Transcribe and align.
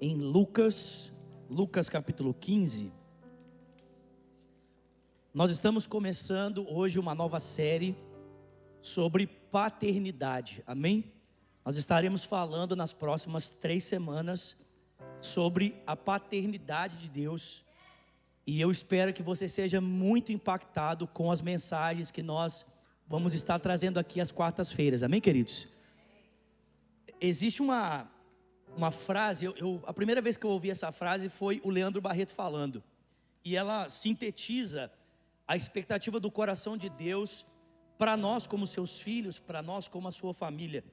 em 0.00 0.16
Lucas, 0.16 1.12
Lucas 1.48 1.88
capítulo 1.88 2.34
15. 2.34 2.92
Nós 5.32 5.50
estamos 5.50 5.86
começando 5.86 6.66
hoje 6.68 6.98
uma 6.98 7.14
nova 7.14 7.40
série 7.40 7.96
sobre 8.80 9.26
paternidade, 9.26 10.62
amém? 10.66 11.12
Nós 11.64 11.76
estaremos 11.76 12.24
falando 12.24 12.76
nas 12.76 12.92
próximas 12.92 13.50
três 13.50 13.84
semanas 13.84 14.56
sobre 15.20 15.80
a 15.86 15.96
paternidade 15.96 16.98
de 16.98 17.08
Deus 17.08 17.62
e 18.46 18.60
eu 18.60 18.70
espero 18.70 19.12
que 19.12 19.22
você 19.22 19.48
seja 19.48 19.80
muito 19.80 20.30
impactado 20.30 21.06
com 21.06 21.32
as 21.32 21.40
mensagens 21.40 22.10
que 22.10 22.22
nós 22.22 22.64
vamos 23.08 23.34
estar 23.34 23.58
trazendo 23.58 23.98
aqui 23.98 24.20
às 24.20 24.30
quartas-feiras, 24.30 25.02
amém, 25.02 25.20
queridos? 25.20 25.66
Existe 27.20 27.60
uma, 27.60 28.08
uma 28.76 28.90
frase, 28.90 29.46
eu, 29.46 29.54
eu, 29.56 29.82
a 29.86 29.92
primeira 29.92 30.20
vez 30.20 30.36
que 30.36 30.44
eu 30.44 30.50
ouvi 30.50 30.70
essa 30.70 30.92
frase 30.92 31.28
foi 31.30 31.60
o 31.64 31.70
Leandro 31.70 32.00
Barreto 32.00 32.32
falando, 32.32 32.84
e 33.44 33.56
ela 33.56 33.88
sintetiza 33.88 34.92
a 35.48 35.56
expectativa 35.56 36.20
do 36.20 36.30
coração 36.30 36.76
de 36.76 36.88
Deus 36.90 37.46
para 37.96 38.16
nós, 38.16 38.46
como 38.46 38.66
seus 38.66 39.00
filhos, 39.00 39.38
para 39.38 39.62
nós, 39.62 39.88
como 39.88 40.08
a 40.08 40.12
sua 40.12 40.34
família. 40.34 40.84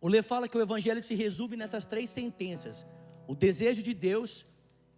O 0.00 0.08
Lê 0.08 0.22
fala 0.22 0.48
que 0.48 0.56
o 0.56 0.60
Evangelho 0.60 1.02
se 1.02 1.14
resume 1.14 1.56
nessas 1.56 1.84
três 1.84 2.10
sentenças: 2.10 2.86
o 3.26 3.34
desejo 3.34 3.82
de 3.82 3.94
Deus 3.94 4.44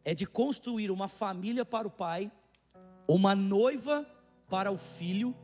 é 0.04 0.15
de 0.15 0.26
construir 0.26 0.90
uma 0.90 1.09
família 1.09 1.65
para 1.65 1.88
o 1.88 1.90
pai, 1.90 2.30
uma 3.09 3.34
noiva 3.34 4.06
para 4.51 4.70
o 4.70 4.76
filho 4.76 5.34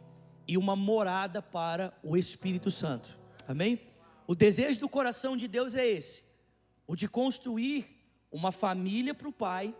e 0.46 0.58
uma 0.58 0.76
morada 0.76 1.40
para 1.40 1.96
o 2.02 2.16
Espírito 2.16 2.70
Santo. 2.70 3.16
Amém? 3.46 3.89
O 4.30 4.34
desejo 4.36 4.78
do 4.78 4.88
coração 4.88 5.36
de 5.36 5.48
Deus 5.48 5.74
é 5.74 5.84
esse: 5.84 6.22
o 6.86 6.94
de 6.94 7.08
construir 7.08 7.84
uma 8.30 8.52
família 8.52 9.12
para 9.12 9.28
o 9.28 9.32
pai, 9.32 9.74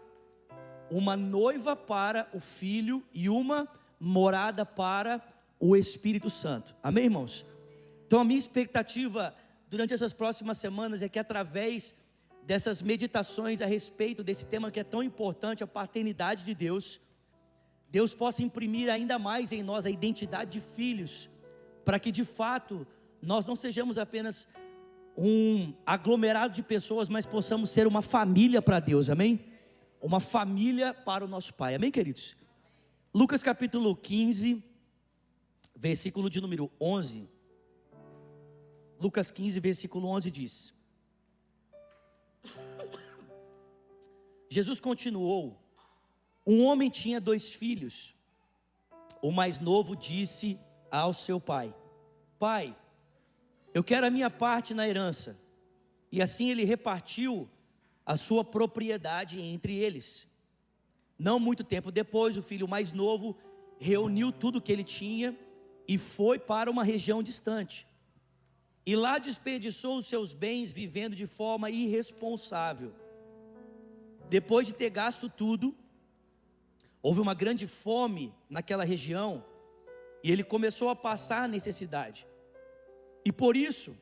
uma 0.90 1.16
noiva 1.16 1.76
para 1.76 2.28
o 2.34 2.40
filho 2.40 3.00
e 3.14 3.28
uma 3.28 3.68
morada 4.00 4.66
para 4.66 5.22
o 5.60 5.76
Espírito 5.76 6.28
Santo. 6.28 6.74
Amém, 6.82 7.04
irmãos? 7.04 7.46
Então 8.04 8.18
a 8.18 8.24
minha 8.24 8.40
expectativa 8.40 9.32
durante 9.68 9.94
essas 9.94 10.12
próximas 10.12 10.58
semanas 10.58 11.00
é 11.00 11.08
que 11.08 11.20
através 11.20 11.94
dessas 12.42 12.82
meditações 12.82 13.62
a 13.62 13.66
respeito 13.66 14.24
desse 14.24 14.46
tema 14.46 14.72
que 14.72 14.80
é 14.80 14.84
tão 14.84 15.00
importante, 15.00 15.62
a 15.62 15.68
paternidade 15.68 16.42
de 16.42 16.56
Deus, 16.56 16.98
Deus 17.88 18.14
possa 18.14 18.42
imprimir 18.42 18.90
ainda 18.90 19.16
mais 19.16 19.52
em 19.52 19.62
nós 19.62 19.86
a 19.86 19.90
identidade 19.90 20.50
de 20.50 20.60
filhos, 20.60 21.28
para 21.84 22.00
que 22.00 22.10
de 22.10 22.24
fato 22.24 22.84
nós 23.22 23.46
não 23.46 23.54
sejamos 23.56 23.98
apenas 23.98 24.48
um 25.16 25.74
aglomerado 25.84 26.54
de 26.54 26.62
pessoas, 26.62 27.08
mas 27.08 27.26
possamos 27.26 27.70
ser 27.70 27.86
uma 27.86 28.02
família 28.02 28.62
para 28.62 28.80
Deus, 28.80 29.10
amém? 29.10 29.44
Uma 30.00 30.20
família 30.20 30.94
para 30.94 31.24
o 31.24 31.28
nosso 31.28 31.52
Pai, 31.54 31.74
amém, 31.74 31.90
queridos? 31.90 32.36
Lucas 33.14 33.42
capítulo 33.42 33.94
15, 33.94 34.62
versículo 35.76 36.30
de 36.30 36.40
número 36.40 36.70
11. 36.80 37.28
Lucas 38.98 39.30
15, 39.30 39.60
versículo 39.60 40.08
11 40.08 40.30
diz: 40.30 40.74
Jesus 44.48 44.80
continuou: 44.80 45.60
Um 46.46 46.64
homem 46.64 46.88
tinha 46.88 47.20
dois 47.20 47.52
filhos. 47.52 48.14
O 49.22 49.30
mais 49.30 49.58
novo 49.58 49.94
disse 49.94 50.58
ao 50.90 51.12
seu 51.12 51.40
pai: 51.40 51.74
Pai, 52.38 52.76
eu 53.72 53.84
quero 53.84 54.06
a 54.06 54.10
minha 54.10 54.30
parte 54.30 54.74
na 54.74 54.88
herança. 54.88 55.38
E 56.10 56.20
assim 56.20 56.50
ele 56.50 56.64
repartiu 56.64 57.48
a 58.04 58.16
sua 58.16 58.44
propriedade 58.44 59.40
entre 59.40 59.76
eles. 59.76 60.26
Não 61.18 61.38
muito 61.38 61.62
tempo 61.62 61.92
depois, 61.92 62.36
o 62.36 62.42
filho 62.42 62.66
mais 62.66 62.92
novo 62.92 63.36
reuniu 63.78 64.32
tudo 64.32 64.60
que 64.60 64.72
ele 64.72 64.82
tinha 64.82 65.38
e 65.86 65.96
foi 65.98 66.38
para 66.38 66.70
uma 66.70 66.82
região 66.82 67.22
distante. 67.22 67.86
E 68.84 68.96
lá 68.96 69.18
desperdiçou 69.18 69.98
os 69.98 70.06
seus 70.06 70.32
bens 70.32 70.72
vivendo 70.72 71.14
de 71.14 71.26
forma 71.26 71.70
irresponsável. 71.70 72.92
Depois 74.28 74.66
de 74.66 74.72
ter 74.72 74.90
gasto 74.90 75.28
tudo, 75.28 75.74
houve 77.02 77.20
uma 77.20 77.34
grande 77.34 77.66
fome 77.66 78.34
naquela 78.48 78.84
região 78.84 79.44
e 80.22 80.30
ele 80.30 80.42
começou 80.42 80.88
a 80.88 80.96
passar 80.96 81.48
necessidade. 81.48 82.26
E 83.24 83.32
por 83.32 83.56
isso, 83.56 83.96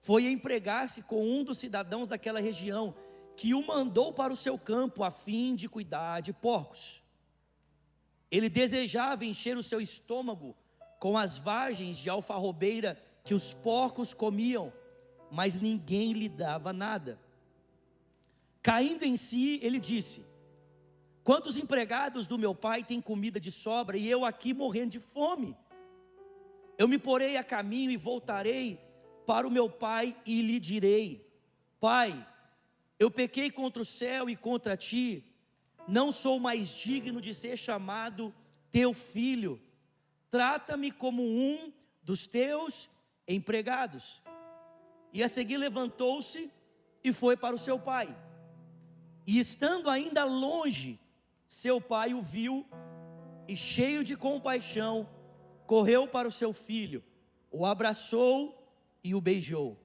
foi 0.00 0.26
empregar-se 0.26 1.02
com 1.02 1.22
um 1.22 1.42
dos 1.42 1.58
cidadãos 1.58 2.08
daquela 2.08 2.40
região, 2.40 2.94
que 3.36 3.54
o 3.54 3.66
mandou 3.66 4.12
para 4.12 4.32
o 4.32 4.36
seu 4.36 4.58
campo 4.58 5.02
a 5.04 5.10
fim 5.10 5.54
de 5.54 5.68
cuidar 5.68 6.20
de 6.20 6.32
porcos. 6.32 7.02
Ele 8.30 8.48
desejava 8.48 9.24
encher 9.24 9.56
o 9.56 9.62
seu 9.62 9.80
estômago 9.80 10.56
com 10.98 11.16
as 11.16 11.38
vagens 11.38 11.98
de 11.98 12.10
alfarrobeira 12.10 13.00
que 13.24 13.34
os 13.34 13.52
porcos 13.52 14.12
comiam, 14.12 14.72
mas 15.30 15.54
ninguém 15.54 16.12
lhe 16.12 16.28
dava 16.28 16.72
nada. 16.72 17.18
Caindo 18.62 19.04
em 19.04 19.16
si, 19.16 19.60
ele 19.62 19.78
disse: 19.78 20.24
Quantos 21.22 21.56
empregados 21.56 22.26
do 22.26 22.38
meu 22.38 22.54
pai 22.54 22.82
têm 22.82 23.00
comida 23.00 23.38
de 23.38 23.50
sobra 23.50 23.96
e 23.96 24.08
eu 24.08 24.24
aqui 24.24 24.52
morrendo 24.52 24.92
de 24.92 24.98
fome? 24.98 25.56
Eu 26.78 26.86
me 26.86 26.96
porei 26.96 27.36
a 27.36 27.42
caminho 27.42 27.90
e 27.90 27.96
voltarei 27.96 28.80
para 29.26 29.46
o 29.46 29.50
meu 29.50 29.68
pai 29.68 30.16
e 30.24 30.40
lhe 30.40 30.60
direi: 30.60 31.28
Pai, 31.80 32.26
eu 32.98 33.10
pequei 33.10 33.50
contra 33.50 33.82
o 33.82 33.84
céu 33.84 34.30
e 34.30 34.36
contra 34.36 34.76
ti, 34.76 35.24
não 35.88 36.12
sou 36.12 36.38
mais 36.38 36.68
digno 36.68 37.20
de 37.20 37.34
ser 37.34 37.56
chamado 37.56 38.32
teu 38.70 38.94
filho. 38.94 39.60
Trata-me 40.30 40.92
como 40.92 41.22
um 41.22 41.72
dos 42.02 42.26
teus 42.26 42.88
empregados. 43.26 44.22
E 45.12 45.22
a 45.22 45.28
seguir 45.28 45.56
levantou-se 45.56 46.50
e 47.02 47.12
foi 47.12 47.36
para 47.36 47.54
o 47.54 47.58
seu 47.58 47.78
pai. 47.78 48.14
E 49.26 49.38
estando 49.38 49.90
ainda 49.90 50.24
longe, 50.24 50.98
seu 51.46 51.80
pai 51.80 52.14
o 52.14 52.22
viu 52.22 52.66
e, 53.46 53.56
cheio 53.56 54.04
de 54.04 54.16
compaixão, 54.16 55.08
correu 55.68 56.08
para 56.08 56.26
o 56.26 56.30
seu 56.32 56.50
filho, 56.54 57.04
o 57.52 57.66
abraçou 57.66 58.58
e 59.04 59.14
o 59.14 59.20
beijou. 59.20 59.78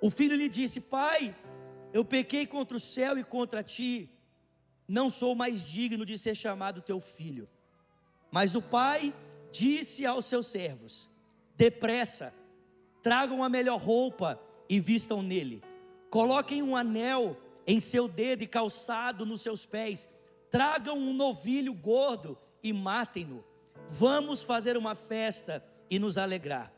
O 0.00 0.10
filho 0.10 0.36
lhe 0.36 0.50
disse: 0.50 0.82
Pai, 0.82 1.34
eu 1.94 2.04
pequei 2.04 2.46
contra 2.46 2.76
o 2.76 2.80
céu 2.80 3.18
e 3.18 3.24
contra 3.24 3.62
ti, 3.62 4.10
não 4.86 5.08
sou 5.08 5.34
mais 5.34 5.64
digno 5.64 6.04
de 6.04 6.18
ser 6.18 6.34
chamado 6.34 6.82
teu 6.82 7.00
filho. 7.00 7.48
Mas 8.30 8.54
o 8.54 8.60
pai 8.60 9.14
disse 9.50 10.04
aos 10.04 10.26
seus 10.26 10.46
servos: 10.46 11.08
Depressa, 11.56 12.34
tragam 13.02 13.42
a 13.42 13.48
melhor 13.48 13.80
roupa 13.80 14.38
e 14.68 14.78
vistam 14.78 15.22
nele, 15.22 15.62
coloquem 16.10 16.62
um 16.62 16.76
anel 16.76 17.34
em 17.66 17.80
seu 17.80 18.06
dedo 18.06 18.42
e 18.42 18.46
calçado 18.46 19.24
nos 19.24 19.40
seus 19.40 19.64
pés. 19.64 20.06
Tragam 20.50 20.98
um 20.98 21.14
novilho 21.14 21.72
gordo 21.72 22.38
e 22.62 22.74
matem-no. 22.74 23.42
Vamos 23.88 24.42
fazer 24.42 24.76
uma 24.76 24.94
festa 24.94 25.64
e 25.90 25.98
nos 25.98 26.18
alegrar, 26.18 26.72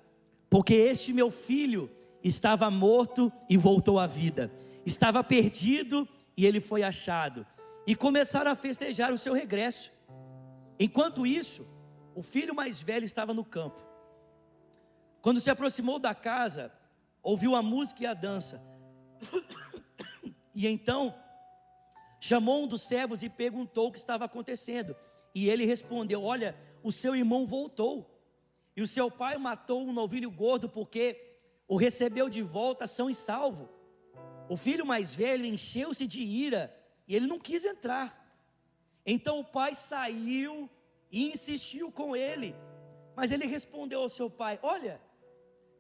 porque 0.51 0.75
este 0.75 1.13
meu 1.13 1.31
filho 1.31 1.91
estava 2.23 2.71
morto 2.71 3.33
e 3.49 3.57
voltou 3.57 3.99
à 3.99 4.07
vida, 4.07 4.51
estava 4.85 5.23
perdido 5.23 6.09
e 6.37 6.45
ele 6.45 6.61
foi 6.61 6.83
achado. 6.83 7.47
E 7.87 7.95
começaram 7.95 8.51
a 8.51 8.57
festejar 8.57 9.13
o 9.13 9.19
seu 9.19 9.33
regresso. 9.33 9.93
Enquanto 10.79 11.27
isso, 11.27 11.67
o 12.15 12.23
filho 12.23 12.55
mais 12.55 12.83
velho 12.83 13.05
estava 13.05 13.33
no 13.33 13.45
campo. 13.45 13.81
Quando 15.23 15.41
se 15.41 15.51
aproximou 15.51 15.99
da 15.99 16.15
casa, 16.15 16.73
ouviu 17.23 17.55
a 17.55 17.63
música 17.63 18.03
e 18.03 18.07
a 18.07 18.15
dança. 18.15 18.61
E 20.55 20.67
então 20.67 21.15
chamou 22.19 22.65
um 22.65 22.67
dos 22.67 22.81
servos 22.81 23.23
e 23.23 23.29
perguntou 23.29 23.89
o 23.89 23.93
que 23.93 23.99
estava 23.99 24.25
acontecendo. 24.25 24.97
E 25.35 25.51
ele 25.51 25.67
respondeu: 25.67 26.23
Olha, 26.25 26.57
o 26.87 26.93
seu 26.93 27.17
irmão 27.17 27.47
voltou. 27.47 28.17
E 28.77 28.81
o 28.81 28.87
seu 28.87 29.11
pai 29.11 29.37
matou 29.39 29.83
um 29.83 29.93
novilho 29.93 30.31
gordo 30.31 30.69
porque 30.69 31.37
o 31.67 31.77
recebeu 31.77 32.29
de 32.29 32.43
volta 32.43 32.87
são 32.87 33.11
e 33.11 33.15
salvo. 33.15 33.69
O 34.49 34.57
filho 34.57 34.87
mais 34.87 35.13
velho 35.13 35.45
encheu-se 35.45 36.07
de 36.07 36.23
ira 36.23 36.73
e 37.09 37.17
ele 37.17 37.27
não 37.27 37.41
quis 37.41 37.65
entrar. 37.65 38.25
Então 39.05 39.41
o 39.41 39.45
pai 39.45 39.75
saiu 39.75 40.71
e 41.11 41.33
insistiu 41.33 41.91
com 41.91 42.15
ele. 42.15 42.55
Mas 43.17 43.33
ele 43.33 43.47
respondeu 43.47 44.01
ao 44.03 44.09
seu 44.09 44.31
pai: 44.31 44.61
Olha, 44.63 45.01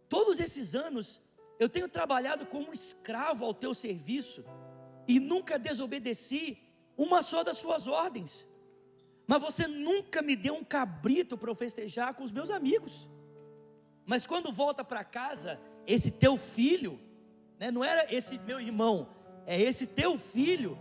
todos 0.08 0.40
esses 0.40 0.74
anos 0.74 1.20
eu 1.60 1.68
tenho 1.68 1.88
trabalhado 1.88 2.46
como 2.46 2.72
escravo 2.72 3.44
ao 3.44 3.54
teu 3.54 3.72
serviço 3.74 4.44
e 5.06 5.20
nunca 5.20 5.56
desobedeci 5.56 6.58
uma 6.96 7.22
só 7.22 7.44
das 7.44 7.58
suas 7.58 7.86
ordens. 7.86 8.44
Mas 9.26 9.42
você 9.42 9.66
nunca 9.66 10.22
me 10.22 10.36
deu 10.36 10.54
um 10.54 10.64
cabrito 10.64 11.36
para 11.36 11.50
eu 11.50 11.54
festejar 11.54 12.14
com 12.14 12.22
os 12.22 12.30
meus 12.30 12.50
amigos. 12.50 13.06
Mas 14.04 14.26
quando 14.26 14.52
volta 14.52 14.84
para 14.84 15.02
casa, 15.02 15.60
esse 15.86 16.12
teu 16.12 16.38
filho, 16.38 17.00
né, 17.58 17.70
não 17.70 17.82
era 17.82 18.12
esse 18.14 18.38
meu 18.40 18.60
irmão, 18.60 19.08
é 19.44 19.60
esse 19.60 19.86
teu 19.86 20.16
filho 20.16 20.78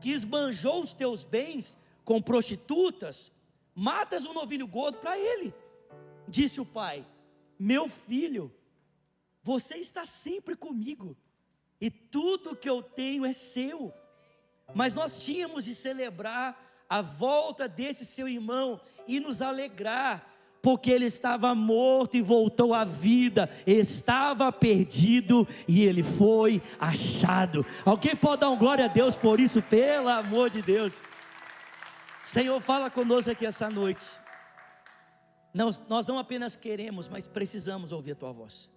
que 0.00 0.10
esbanjou 0.10 0.82
os 0.82 0.92
teus 0.92 1.24
bens 1.24 1.78
com 2.04 2.20
prostitutas, 2.20 3.32
matas 3.74 4.26
um 4.26 4.34
novilho 4.34 4.66
gordo 4.66 4.98
para 4.98 5.18
ele. 5.18 5.54
Disse 6.28 6.60
o 6.60 6.66
pai: 6.66 7.06
Meu 7.58 7.88
filho, 7.88 8.52
você 9.42 9.76
está 9.76 10.04
sempre 10.04 10.54
comigo, 10.54 11.16
e 11.80 11.90
tudo 11.90 12.56
que 12.56 12.68
eu 12.68 12.82
tenho 12.82 13.24
é 13.24 13.32
seu. 13.32 13.92
Mas 14.74 14.92
nós 14.94 15.24
tínhamos 15.24 15.64
de 15.64 15.74
celebrar 15.74 16.69
a 16.90 17.00
volta 17.00 17.68
desse 17.68 18.04
seu 18.04 18.28
irmão 18.28 18.80
e 19.06 19.20
nos 19.20 19.40
alegrar, 19.40 20.26
porque 20.60 20.90
ele 20.90 21.06
estava 21.06 21.54
morto 21.54 22.16
e 22.16 22.22
voltou 22.22 22.74
à 22.74 22.84
vida, 22.84 23.48
estava 23.64 24.50
perdido 24.50 25.46
e 25.68 25.82
ele 25.82 26.02
foi 26.02 26.60
achado. 26.78 27.64
Alguém 27.84 28.16
pode 28.16 28.40
dar 28.40 28.50
um 28.50 28.58
glória 28.58 28.86
a 28.86 28.88
Deus 28.88 29.16
por 29.16 29.38
isso, 29.38 29.62
pelo 29.62 30.08
amor 30.08 30.50
de 30.50 30.60
Deus. 30.60 31.02
Senhor, 32.22 32.60
fala 32.60 32.90
conosco 32.90 33.30
aqui 33.30 33.46
essa 33.46 33.70
noite. 33.70 34.04
Nós, 35.52 36.06
não 36.06 36.18
apenas 36.18 36.54
queremos, 36.54 37.08
mas 37.08 37.26
precisamos 37.26 37.90
ouvir 37.92 38.12
a 38.12 38.16
tua 38.16 38.32
voz. 38.32 38.68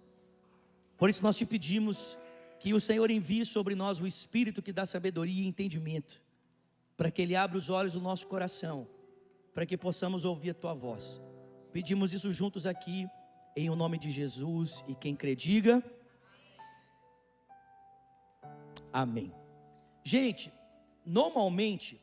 Por 0.96 1.10
isso 1.10 1.22
nós 1.22 1.36
te 1.36 1.44
pedimos 1.44 2.16
que 2.58 2.72
o 2.72 2.80
Senhor 2.80 3.10
envie 3.10 3.44
sobre 3.44 3.74
nós 3.74 4.00
o 4.00 4.06
Espírito 4.06 4.62
que 4.62 4.72
dá 4.72 4.86
sabedoria 4.86 5.42
e 5.42 5.46
entendimento, 5.46 6.20
para 6.96 7.10
que 7.10 7.22
Ele 7.22 7.34
abra 7.36 7.58
os 7.58 7.70
olhos 7.70 7.94
do 7.94 8.00
nosso 8.00 8.26
coração, 8.26 8.86
para 9.52 9.66
que 9.66 9.76
possamos 9.76 10.24
ouvir 10.24 10.50
a 10.50 10.54
tua 10.54 10.74
voz. 10.74 11.20
Pedimos 11.72 12.12
isso 12.12 12.30
juntos 12.30 12.66
aqui, 12.66 13.06
em 13.56 13.70
o 13.70 13.76
nome 13.76 13.98
de 13.98 14.10
Jesus, 14.10 14.84
e 14.88 14.94
quem 14.94 15.14
crê, 15.14 15.34
diga. 15.34 15.82
Amém. 18.92 19.32
Gente, 20.04 20.52
normalmente, 21.04 22.00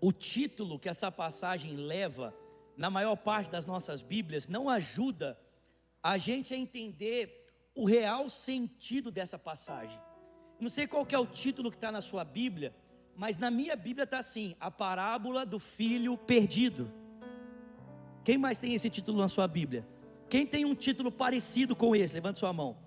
o 0.00 0.12
título 0.12 0.78
que 0.78 0.88
essa 0.88 1.10
passagem 1.10 1.76
leva, 1.76 2.34
na 2.76 2.88
maior 2.88 3.16
parte 3.16 3.50
das 3.50 3.66
nossas 3.66 4.00
Bíblias, 4.00 4.46
não 4.46 4.68
ajuda 4.68 5.38
a 6.02 6.16
gente 6.16 6.54
a 6.54 6.56
entender 6.56 7.46
o 7.74 7.84
real 7.84 8.28
sentido 8.28 9.10
dessa 9.10 9.38
passagem. 9.38 10.00
Não 10.58 10.68
sei 10.68 10.86
qual 10.86 11.06
é 11.10 11.18
o 11.18 11.26
título 11.26 11.70
que 11.70 11.76
está 11.76 11.92
na 11.92 12.00
sua 12.00 12.24
Bíblia, 12.24 12.74
mas 13.18 13.36
na 13.36 13.50
minha 13.50 13.74
Bíblia 13.74 14.04
está 14.04 14.20
assim: 14.20 14.54
a 14.60 14.70
parábola 14.70 15.44
do 15.44 15.58
filho 15.58 16.16
perdido. 16.16 16.90
Quem 18.24 18.38
mais 18.38 18.58
tem 18.58 18.74
esse 18.74 18.88
título 18.88 19.18
na 19.18 19.28
sua 19.28 19.48
Bíblia? 19.48 19.86
Quem 20.30 20.46
tem 20.46 20.64
um 20.64 20.74
título 20.74 21.10
parecido 21.10 21.74
com 21.74 21.96
esse? 21.96 22.14
Levante 22.14 22.38
sua 22.38 22.52
mão. 22.52 22.78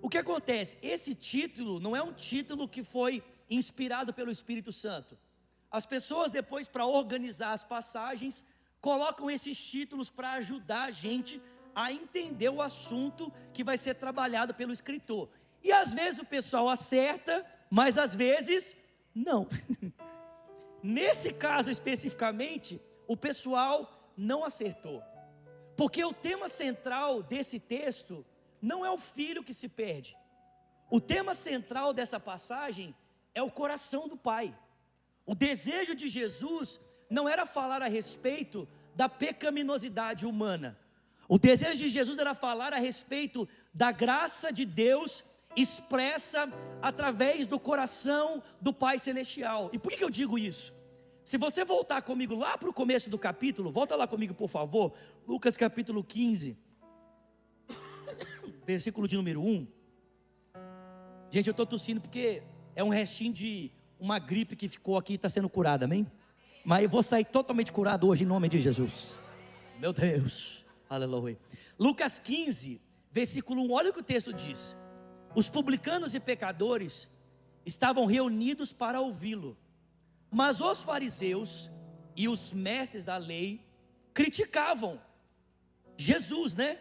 O 0.00 0.08
que 0.08 0.18
acontece? 0.18 0.78
Esse 0.80 1.14
título 1.14 1.80
não 1.80 1.96
é 1.96 2.02
um 2.02 2.12
título 2.12 2.68
que 2.68 2.84
foi 2.84 3.22
inspirado 3.50 4.14
pelo 4.14 4.30
Espírito 4.30 4.70
Santo. 4.70 5.18
As 5.70 5.84
pessoas, 5.84 6.30
depois, 6.30 6.68
para 6.68 6.86
organizar 6.86 7.52
as 7.52 7.64
passagens, 7.64 8.44
colocam 8.80 9.28
esses 9.28 9.58
títulos 9.58 10.08
para 10.08 10.34
ajudar 10.34 10.84
a 10.84 10.90
gente 10.92 11.42
a 11.74 11.90
entender 11.90 12.48
o 12.48 12.62
assunto 12.62 13.32
que 13.52 13.64
vai 13.64 13.76
ser 13.76 13.94
trabalhado 13.94 14.54
pelo 14.54 14.72
escritor. 14.72 15.28
E 15.64 15.72
às 15.72 15.92
vezes 15.92 16.20
o 16.20 16.24
pessoal 16.24 16.68
acerta, 16.68 17.44
mas 17.70 17.98
às 17.98 18.14
vezes 18.14 18.76
não. 19.14 19.48
Nesse 20.82 21.32
caso 21.32 21.70
especificamente, 21.70 22.80
o 23.06 23.16
pessoal 23.16 24.12
não 24.16 24.44
acertou. 24.44 25.02
Porque 25.76 26.04
o 26.04 26.12
tema 26.12 26.48
central 26.48 27.22
desse 27.22 27.58
texto 27.58 28.24
não 28.60 28.84
é 28.84 28.90
o 28.90 28.98
filho 28.98 29.42
que 29.42 29.54
se 29.54 29.68
perde. 29.68 30.16
O 30.90 31.00
tema 31.00 31.34
central 31.34 31.92
dessa 31.92 32.20
passagem 32.20 32.94
é 33.34 33.42
o 33.42 33.50
coração 33.50 34.06
do 34.08 34.16
pai. 34.16 34.56
O 35.26 35.34
desejo 35.34 35.94
de 35.94 36.08
Jesus 36.08 36.78
não 37.08 37.28
era 37.28 37.46
falar 37.46 37.82
a 37.82 37.88
respeito 37.88 38.68
da 38.94 39.08
pecaminosidade 39.08 40.26
humana. 40.26 40.78
O 41.28 41.38
desejo 41.38 41.78
de 41.78 41.88
Jesus 41.88 42.18
era 42.18 42.34
falar 42.34 42.72
a 42.72 42.78
respeito 42.78 43.48
da 43.72 43.90
graça 43.90 44.52
de 44.52 44.64
Deus 44.64 45.24
expressa 45.56 46.52
através 46.82 47.46
do 47.46 47.58
coração 47.58 48.42
do 48.60 48.72
Pai 48.72 48.98
Celestial. 48.98 49.70
E 49.72 49.78
por 49.78 49.92
que 49.92 50.02
eu 50.02 50.10
digo 50.10 50.38
isso? 50.38 50.72
Se 51.24 51.38
você 51.38 51.64
voltar 51.64 52.02
comigo 52.02 52.34
lá 52.34 52.58
para 52.58 52.68
o 52.68 52.74
começo 52.74 53.08
do 53.08 53.18
capítulo, 53.18 53.70
volta 53.70 53.96
lá 53.96 54.06
comigo, 54.06 54.34
por 54.34 54.48
favor. 54.48 54.92
Lucas 55.26 55.56
capítulo 55.56 56.04
15, 56.04 56.56
versículo 58.66 59.08
de 59.08 59.16
número 59.16 59.40
1. 59.40 59.66
Gente, 61.30 61.46
eu 61.46 61.52
estou 61.52 61.64
tossindo 61.64 62.00
porque 62.00 62.42
é 62.76 62.84
um 62.84 62.90
restinho 62.90 63.32
de 63.32 63.70
uma 63.98 64.18
gripe 64.18 64.54
que 64.54 64.68
ficou 64.68 64.98
aqui 64.98 65.14
e 65.14 65.16
está 65.16 65.30
sendo 65.30 65.48
curada, 65.48 65.86
amém? 65.86 66.06
Mas 66.64 66.84
eu 66.84 66.90
vou 66.90 67.02
sair 67.02 67.24
totalmente 67.24 67.72
curado 67.72 68.06
hoje 68.06 68.24
em 68.24 68.26
nome 68.26 68.48
de 68.48 68.58
Jesus. 68.58 69.22
Meu 69.78 69.92
Deus, 69.92 70.66
aleluia. 70.88 71.38
Lucas 71.78 72.18
15, 72.18 72.80
versículo 73.10 73.62
1, 73.62 73.72
olha 73.72 73.90
o 73.90 73.92
que 73.92 74.00
o 74.00 74.04
texto 74.04 74.32
diz: 74.32 74.76
Os 75.34 75.48
publicanos 75.48 76.14
e 76.14 76.20
pecadores 76.20 77.08
estavam 77.66 78.06
reunidos 78.06 78.72
para 78.72 79.00
ouvi-lo. 79.00 79.56
Mas 80.30 80.60
os 80.60 80.82
fariseus 80.82 81.70
e 82.16 82.28
os 82.28 82.52
mestres 82.52 83.04
da 83.04 83.16
lei 83.16 83.60
criticavam 84.12 85.00
Jesus, 85.96 86.54
né? 86.54 86.78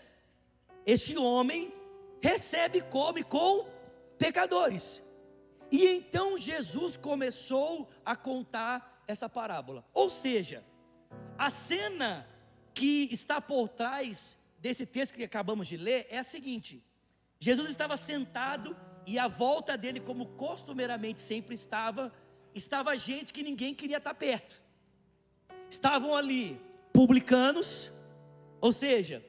Este 0.86 1.18
homem 1.18 1.74
recebe 2.22 2.80
e 2.80 2.82
come 2.82 3.24
com 3.24 3.68
pecadores. 4.18 5.02
E 5.72 5.88
então 5.88 6.38
Jesus 6.38 6.98
começou 6.98 7.90
a 8.06 8.16
contar 8.16 9.04
essa 9.08 9.28
parábola. 9.28 9.86
Ou 9.94 10.10
seja, 10.10 10.64
a 11.38 11.50
cena 11.50 12.28
que 12.74 13.08
está 13.12 13.42
por 13.42 13.70
trás 13.70 14.38
desse 14.60 14.86
texto 14.86 15.16
que 15.16 15.24
acabamos 15.24 15.68
de 15.68 15.78
ler 15.78 16.08
é 16.10 16.20
a 16.20 16.24
seguinte: 16.24 16.84
Jesus 17.44 17.72
estava 17.72 17.98
sentado 17.98 18.74
e 19.06 19.20
à 19.20 19.28
volta 19.28 19.78
dele, 19.78 20.00
como 20.00 20.28
costumeiramente 20.28 21.20
sempre 21.20 21.54
estava, 21.54 22.10
estava 22.56 22.96
gente 22.96 23.34
que 23.34 23.44
ninguém 23.44 23.76
queria 23.76 23.98
estar 23.98 24.14
perto. 24.14 24.64
Estavam 25.70 26.16
ali 26.16 26.58
publicanos, 26.94 27.92
ou 28.62 28.72
seja, 28.72 29.22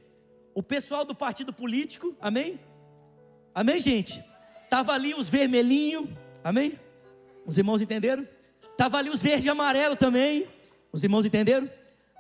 o 0.55 0.62
pessoal 0.62 1.05
do 1.05 1.12
partido 1.12 1.52
político, 1.52 2.16
amém? 2.20 2.61
Amém, 3.52 3.81
gente? 3.81 4.22
Tava 4.70 4.93
ali 4.93 5.12
os 5.12 5.28
vermelhinhos, 5.28 6.08
amém? 6.44 6.78
Os 7.44 7.58
irmãos 7.58 7.82
entenderam? 7.82 8.28
Tava 8.76 8.98
ali 8.98 9.10
os 9.10 9.20
verde 9.20 9.48
e 9.48 9.50
amarelo 9.50 9.96
também, 9.96 10.46
os 10.93 11.03
irmãos 11.03 11.27
entenderam? 11.27 11.69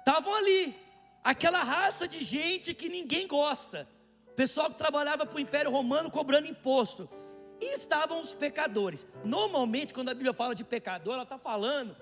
Estavam 0.00 0.34
ali, 0.34 0.74
aquela 1.22 1.62
raça 1.62 2.08
de 2.08 2.24
gente 2.24 2.74
que 2.74 2.88
ninguém 2.88 3.28
gosta, 3.28 3.88
pessoal 4.34 4.70
que 4.70 4.78
trabalhava 4.78 5.26
para 5.26 5.36
o 5.36 5.40
Império 5.40 5.70
Romano 5.70 6.10
cobrando 6.10 6.46
imposto. 6.46 7.08
E 7.60 7.74
estavam 7.74 8.20
os 8.20 8.32
pecadores. 8.32 9.06
Normalmente, 9.24 9.94
quando 9.94 10.10
a 10.10 10.14
Bíblia 10.14 10.34
fala 10.34 10.54
de 10.54 10.64
pecador, 10.64 11.14
ela 11.14 11.22
está 11.22 11.38
falando 11.38 11.96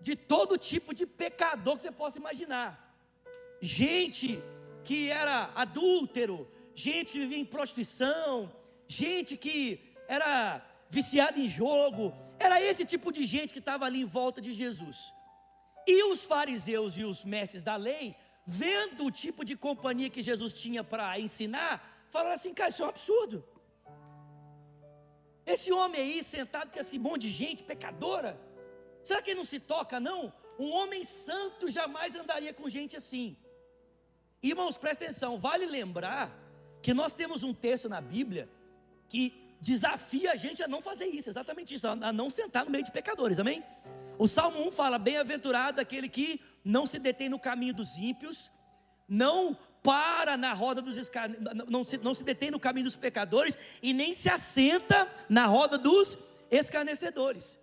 de 0.00 0.14
todo 0.14 0.58
tipo 0.58 0.94
de 0.94 1.06
pecador 1.06 1.76
que 1.76 1.82
você 1.82 1.90
possa 1.90 2.18
imaginar. 2.18 2.96
Gente 3.60 4.42
que 4.84 5.10
era 5.10 5.50
adúltero, 5.54 6.48
gente 6.74 7.12
que 7.12 7.18
vivia 7.18 7.38
em 7.38 7.44
prostituição, 7.44 8.52
gente 8.86 9.36
que 9.36 9.94
era 10.08 10.64
viciada 10.88 11.38
em 11.38 11.48
jogo. 11.48 12.14
Era 12.38 12.60
esse 12.60 12.84
tipo 12.84 13.12
de 13.12 13.24
gente 13.24 13.52
que 13.52 13.58
estava 13.58 13.84
ali 13.84 14.00
em 14.00 14.04
volta 14.04 14.40
de 14.40 14.52
Jesus. 14.52 15.12
E 15.86 16.04
os 16.04 16.24
fariseus 16.24 16.98
e 16.98 17.04
os 17.04 17.24
mestres 17.24 17.62
da 17.62 17.76
lei, 17.76 18.16
vendo 18.50 19.04
o 19.04 19.10
tipo 19.10 19.44
de 19.44 19.54
companhia 19.54 20.08
que 20.08 20.22
Jesus 20.22 20.54
tinha 20.54 20.82
para 20.82 21.20
ensinar, 21.20 22.06
falaram 22.08 22.34
assim: 22.34 22.54
cara, 22.54 22.70
isso 22.70 22.82
é 22.82 22.86
um 22.86 22.88
absurdo. 22.88 23.44
Esse 25.44 25.70
homem 25.70 26.00
aí 26.00 26.24
sentado 26.24 26.70
com 26.72 26.78
esse 26.78 26.98
monte 26.98 27.22
de 27.22 27.28
gente 27.28 27.62
pecadora, 27.62 28.40
será 29.04 29.20
que 29.20 29.30
ele 29.30 29.38
não 29.38 29.44
se 29.44 29.60
toca, 29.60 30.00
não? 30.00 30.32
Um 30.58 30.70
homem 30.72 31.04
santo 31.04 31.70
jamais 31.70 32.16
andaria 32.16 32.54
com 32.54 32.68
gente 32.70 32.96
assim. 32.96 33.36
Irmãos, 34.42 34.78
presta 34.78 35.04
atenção, 35.04 35.38
vale 35.38 35.66
lembrar 35.66 36.34
que 36.80 36.94
nós 36.94 37.12
temos 37.12 37.42
um 37.42 37.52
texto 37.52 37.86
na 37.88 38.00
Bíblia 38.00 38.48
que 39.10 39.22
desafia 39.60 40.32
a 40.32 40.36
gente 40.36 40.62
a 40.62 40.68
não 40.68 40.80
fazer 40.80 41.06
isso, 41.06 41.28
exatamente 41.28 41.74
isso, 41.74 41.86
a 41.86 42.12
não 42.12 42.30
sentar 42.30 42.64
no 42.64 42.70
meio 42.70 42.84
de 42.84 42.92
pecadores, 42.92 43.38
amém? 43.38 43.62
O 44.18 44.26
Salmo 44.26 44.66
1 44.66 44.72
fala: 44.72 44.98
Bem-aventurado 44.98 45.80
aquele 45.80 46.08
que 46.08 46.40
não 46.64 46.86
se 46.86 46.98
detém 46.98 47.28
no 47.28 47.38
caminho 47.38 47.72
dos 47.72 47.96
ímpios, 47.96 48.50
não 49.08 49.56
para 49.82 50.36
na 50.36 50.52
roda 50.52 50.82
dos 50.82 50.98
não, 51.68 51.84
se, 51.84 51.96
não 51.98 52.12
se 52.12 52.24
detém 52.24 52.50
no 52.50 52.60
caminho 52.60 52.84
dos 52.84 52.96
pecadores 52.96 53.56
e 53.80 53.92
nem 53.92 54.12
se 54.12 54.28
assenta 54.28 55.08
na 55.28 55.46
roda 55.46 55.78
dos 55.78 56.18
escarnecedores. 56.50 57.58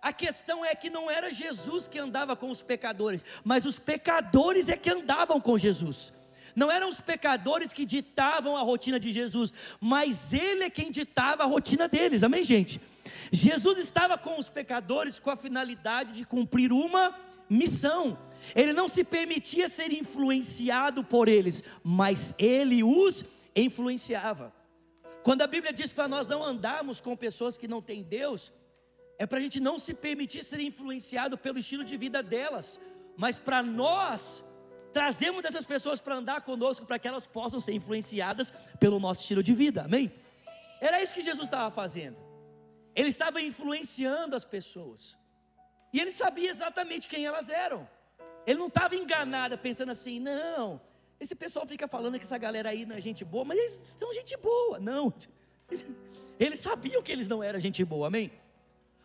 A 0.00 0.12
questão 0.12 0.62
é 0.62 0.74
que 0.74 0.90
não 0.90 1.10
era 1.10 1.30
Jesus 1.30 1.88
que 1.88 1.98
andava 1.98 2.36
com 2.36 2.50
os 2.50 2.60
pecadores, 2.60 3.24
mas 3.42 3.64
os 3.64 3.78
pecadores 3.78 4.68
é 4.68 4.76
que 4.76 4.90
andavam 4.90 5.40
com 5.40 5.56
Jesus. 5.56 6.12
Não 6.54 6.70
eram 6.70 6.90
os 6.90 7.00
pecadores 7.00 7.72
que 7.72 7.86
ditavam 7.86 8.56
a 8.56 8.60
rotina 8.60 9.00
de 9.00 9.10
Jesus, 9.10 9.52
mas 9.80 10.34
ele 10.34 10.64
é 10.64 10.70
quem 10.70 10.90
ditava 10.90 11.42
a 11.42 11.46
rotina 11.46 11.88
deles. 11.88 12.22
Amém, 12.22 12.44
gente? 12.44 12.80
Jesus 13.32 13.78
estava 13.78 14.16
com 14.16 14.38
os 14.38 14.48
pecadores 14.48 15.18
com 15.18 15.30
a 15.30 15.36
finalidade 15.36 16.12
de 16.12 16.24
cumprir 16.24 16.72
uma 16.72 17.14
missão. 17.48 18.18
Ele 18.54 18.72
não 18.72 18.88
se 18.88 19.04
permitia 19.04 19.68
ser 19.68 19.92
influenciado 19.92 21.02
por 21.02 21.28
eles, 21.28 21.64
mas 21.82 22.34
ele 22.38 22.82
os 22.82 23.24
influenciava. 23.54 24.52
Quando 25.22 25.42
a 25.42 25.46
Bíblia 25.46 25.72
diz 25.72 25.92
para 25.92 26.06
nós 26.06 26.26
não 26.26 26.42
andarmos 26.42 27.00
com 27.00 27.16
pessoas 27.16 27.56
que 27.56 27.66
não 27.66 27.80
têm 27.80 28.02
Deus, 28.02 28.52
é 29.18 29.26
para 29.26 29.38
a 29.38 29.40
gente 29.40 29.60
não 29.60 29.78
se 29.78 29.94
permitir 29.94 30.44
ser 30.44 30.60
influenciado 30.60 31.38
pelo 31.38 31.58
estilo 31.58 31.84
de 31.84 31.96
vida 31.96 32.22
delas, 32.22 32.80
mas 33.16 33.38
para 33.38 33.62
nós 33.62 34.44
trazermos 34.92 35.44
essas 35.44 35.64
pessoas 35.64 36.00
para 36.00 36.16
andar 36.16 36.42
conosco, 36.42 36.86
para 36.86 36.98
que 36.98 37.08
elas 37.08 37.26
possam 37.26 37.58
ser 37.58 37.72
influenciadas 37.72 38.52
pelo 38.78 39.00
nosso 39.00 39.22
estilo 39.22 39.42
de 39.42 39.54
vida, 39.54 39.82
amém? 39.82 40.12
Era 40.80 41.02
isso 41.02 41.14
que 41.14 41.22
Jesus 41.22 41.46
estava 41.46 41.70
fazendo, 41.70 42.16
ele 42.94 43.08
estava 43.08 43.40
influenciando 43.40 44.36
as 44.36 44.44
pessoas, 44.44 45.16
e 45.92 46.00
ele 46.00 46.10
sabia 46.10 46.50
exatamente 46.50 47.08
quem 47.08 47.24
elas 47.26 47.48
eram, 47.48 47.88
ele 48.46 48.58
não 48.58 48.68
estava 48.68 48.94
enganado, 48.94 49.56
pensando 49.58 49.90
assim, 49.92 50.20
não, 50.20 50.80
esse 51.18 51.34
pessoal 51.34 51.66
fica 51.66 51.88
falando 51.88 52.18
que 52.18 52.24
essa 52.24 52.38
galera 52.38 52.68
aí 52.70 52.84
não 52.84 52.96
é 52.96 53.00
gente 53.00 53.24
boa, 53.24 53.44
mas 53.44 53.58
eles 53.58 53.94
são 53.96 54.12
gente 54.12 54.36
boa, 54.36 54.78
não, 54.78 55.12
eles 56.38 56.60
sabiam 56.60 57.02
que 57.02 57.12
eles 57.12 57.28
não 57.28 57.42
eram 57.42 57.58
gente 57.58 57.84
boa, 57.84 58.08
amém? 58.08 58.32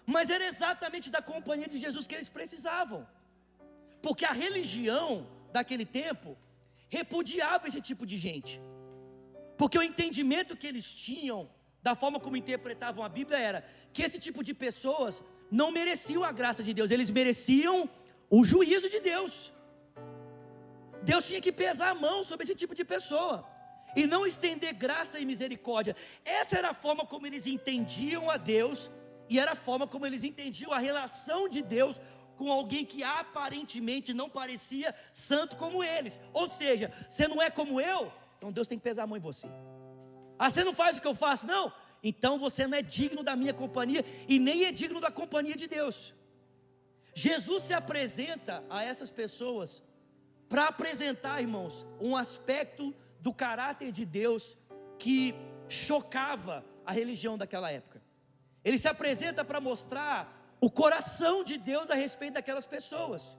Mas 0.05 0.29
era 0.29 0.46
exatamente 0.46 1.10
da 1.10 1.22
companhia 1.22 1.67
de 1.67 1.77
Jesus 1.77 2.08
que 2.08 2.15
eles 2.15 2.29
precisavam, 2.29 3.08
porque 4.01 4.25
a 4.25 4.31
religião 4.31 5.27
daquele 5.51 5.86
tempo 5.86 6.38
repudiava 6.89 7.67
esse 7.67 7.81
tipo 7.81 8.05
de 8.05 8.17
gente, 8.17 8.60
porque 9.58 9.77
o 9.77 9.84
entendimento 9.84 10.58
que 10.58 10.65
eles 10.65 10.89
tinham 10.91 11.50
da 11.81 11.95
forma 11.95 12.19
como 12.19 12.38
interpretavam 12.38 13.03
a 13.03 13.09
Bíblia 13.09 13.38
era 13.38 13.65
que 13.93 14.03
esse 14.03 14.19
tipo 14.19 14.43
de 14.43 14.53
pessoas 14.53 15.24
não 15.50 15.71
mereciam 15.71 16.24
a 16.24 16.31
graça 16.31 16.62
de 16.62 16.74
Deus, 16.74 16.91
eles 16.91 17.09
mereciam 17.09 17.89
o 18.29 18.43
juízo 18.43 18.89
de 18.89 19.00
Deus. 19.00 19.51
Deus 21.01 21.25
tinha 21.27 21.41
que 21.41 21.51
pesar 21.51 21.89
a 21.91 21.95
mão 21.95 22.24
sobre 22.24 22.43
esse 22.43 22.55
tipo 22.55 22.75
de 22.75 22.83
pessoa 22.83 23.48
e 23.95 24.05
não 24.05 24.25
estender 24.27 24.74
graça 24.74 25.19
e 25.19 25.25
misericórdia. 25.25 25.95
Essa 26.24 26.57
era 26.57 26.69
a 26.69 26.74
forma 26.74 27.05
como 27.05 27.25
eles 27.25 27.48
entendiam 27.48 28.29
a 28.29 28.38
Deus 28.38 28.91
e 29.27 29.39
era 29.39 29.53
a 29.53 29.55
forma 29.55 29.88
como 29.88 30.05
eles 30.05 30.24
entendiam 30.24 30.71
a 30.71 30.79
relação 30.79 31.48
de 31.48 31.62
Deus 31.62 32.00
com 32.36 32.51
alguém 32.51 32.86
que 32.86 33.03
aparentemente 33.03 34.13
não 34.13 34.29
parecia 34.29 34.93
santo 35.13 35.55
como 35.55 35.83
eles. 35.83 36.19
Ou 36.33 36.48
seja, 36.48 36.91
você 37.07 37.27
não 37.27 37.41
é 37.41 37.50
como 37.50 37.81
eu, 37.81 38.12
então 38.38 38.51
Deus 38.51 38.67
tem 38.67 38.77
que 38.77 38.83
pesar 38.83 39.03
a 39.03 39.07
mão 39.07 39.17
em 39.17 39.21
você. 39.21 39.48
Ah, 40.39 40.50
você 40.50 40.63
não 40.63 40.74
faz 40.74 40.98
o 40.98 41.01
que 41.01 41.08
eu 41.08 41.13
faço, 41.13 41.46
não? 41.46 41.72
Então 42.01 42.39
você 42.39 42.65
não 42.65 42.77
é 42.77 42.81
digno 42.81 43.22
da 43.22 43.36
minha 43.36 43.53
companhia 43.53 44.05
e 44.27 44.39
nem 44.39 44.63
é 44.63 44.72
digno 44.72 45.01
da 45.01 45.12
companhia 45.12 45.55
de 45.55 45.67
Deus. 45.67 46.13
Jesus 47.13 47.63
se 47.63 47.74
apresenta 47.74 48.63
a 48.69 48.81
essas 48.81 49.12
pessoas 49.12 49.84
para 50.48 50.67
apresentar, 50.67 51.41
irmãos, 51.41 51.86
um 52.00 52.15
aspecto 52.15 52.96
do 53.19 53.34
caráter 53.34 53.91
de 53.91 54.05
Deus 54.05 54.55
que 54.98 55.36
chocava 55.67 56.65
a 56.86 56.93
religião 56.93 57.38
daquela 57.38 57.69
época. 57.69 58.01
Ele 58.63 58.77
se 58.77 58.88
apresenta 58.88 59.43
para 59.43 59.60
mostrar 59.60 60.55
o 60.62 60.72
coração 60.72 61.43
de 61.43 61.58
Deus 61.58 61.91
a 61.91 61.96
respeito 61.96 62.34
daquelas 62.36 62.65
pessoas. 62.65 63.38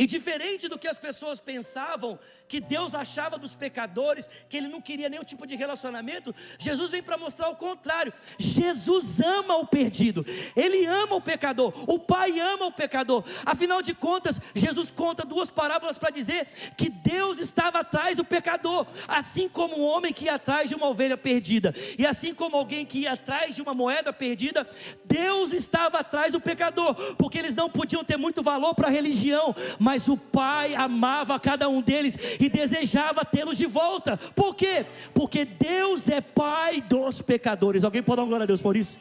E 0.00 0.06
diferente 0.06 0.66
do 0.66 0.78
que 0.78 0.88
as 0.88 0.96
pessoas 0.96 1.40
pensavam, 1.40 2.18
que 2.48 2.58
Deus 2.58 2.94
achava 2.94 3.38
dos 3.38 3.54
pecadores, 3.54 4.26
que 4.48 4.56
Ele 4.56 4.66
não 4.66 4.80
queria 4.80 5.10
nenhum 5.10 5.22
tipo 5.22 5.46
de 5.46 5.54
relacionamento, 5.54 6.34
Jesus 6.58 6.90
vem 6.90 7.02
para 7.02 7.18
mostrar 7.18 7.50
o 7.50 7.54
contrário. 7.54 8.10
Jesus 8.38 9.20
ama 9.20 9.58
o 9.58 9.66
perdido, 9.66 10.24
Ele 10.56 10.86
ama 10.86 11.16
o 11.16 11.20
pecador, 11.20 11.74
o 11.86 11.98
Pai 11.98 12.40
ama 12.40 12.64
o 12.64 12.72
pecador. 12.72 13.22
Afinal 13.44 13.82
de 13.82 13.92
contas, 13.92 14.40
Jesus 14.54 14.90
conta 14.90 15.22
duas 15.22 15.50
parábolas 15.50 15.98
para 15.98 16.08
dizer 16.08 16.48
que 16.78 16.88
Deus 16.88 17.38
estava 17.38 17.80
atrás 17.80 18.16
do 18.16 18.24
pecador, 18.24 18.86
assim 19.06 19.50
como 19.50 19.78
um 19.78 19.84
homem 19.84 20.14
que 20.14 20.24
ia 20.24 20.36
atrás 20.36 20.70
de 20.70 20.74
uma 20.74 20.88
ovelha 20.88 21.18
perdida, 21.18 21.74
e 21.98 22.06
assim 22.06 22.32
como 22.32 22.56
alguém 22.56 22.86
que 22.86 23.00
ia 23.00 23.12
atrás 23.12 23.54
de 23.54 23.60
uma 23.60 23.74
moeda 23.74 24.14
perdida, 24.14 24.66
Deus 25.04 25.52
estava 25.52 25.98
atrás 25.98 26.32
do 26.32 26.40
pecador, 26.40 26.94
porque 27.16 27.38
eles 27.38 27.54
não 27.54 27.68
podiam 27.68 28.02
ter 28.02 28.16
muito 28.16 28.42
valor 28.42 28.74
para 28.74 28.88
a 28.88 28.90
religião, 28.90 29.54
mas 29.78 29.89
mas 29.90 30.06
o 30.06 30.16
pai 30.16 30.72
amava 30.76 31.40
cada 31.40 31.68
um 31.68 31.82
deles 31.82 32.16
e 32.38 32.48
desejava 32.48 33.24
tê-los 33.24 33.58
de 33.58 33.66
volta. 33.66 34.16
Por 34.36 34.54
quê? 34.54 34.86
Porque 35.12 35.44
Deus 35.44 36.08
é 36.08 36.20
pai 36.20 36.80
dos 36.80 37.20
pecadores. 37.20 37.82
Alguém 37.82 38.00
pode 38.00 38.20
dar 38.20 38.24
glória 38.24 38.44
a 38.44 38.46
Deus 38.46 38.62
por 38.62 38.76
isso? 38.76 39.00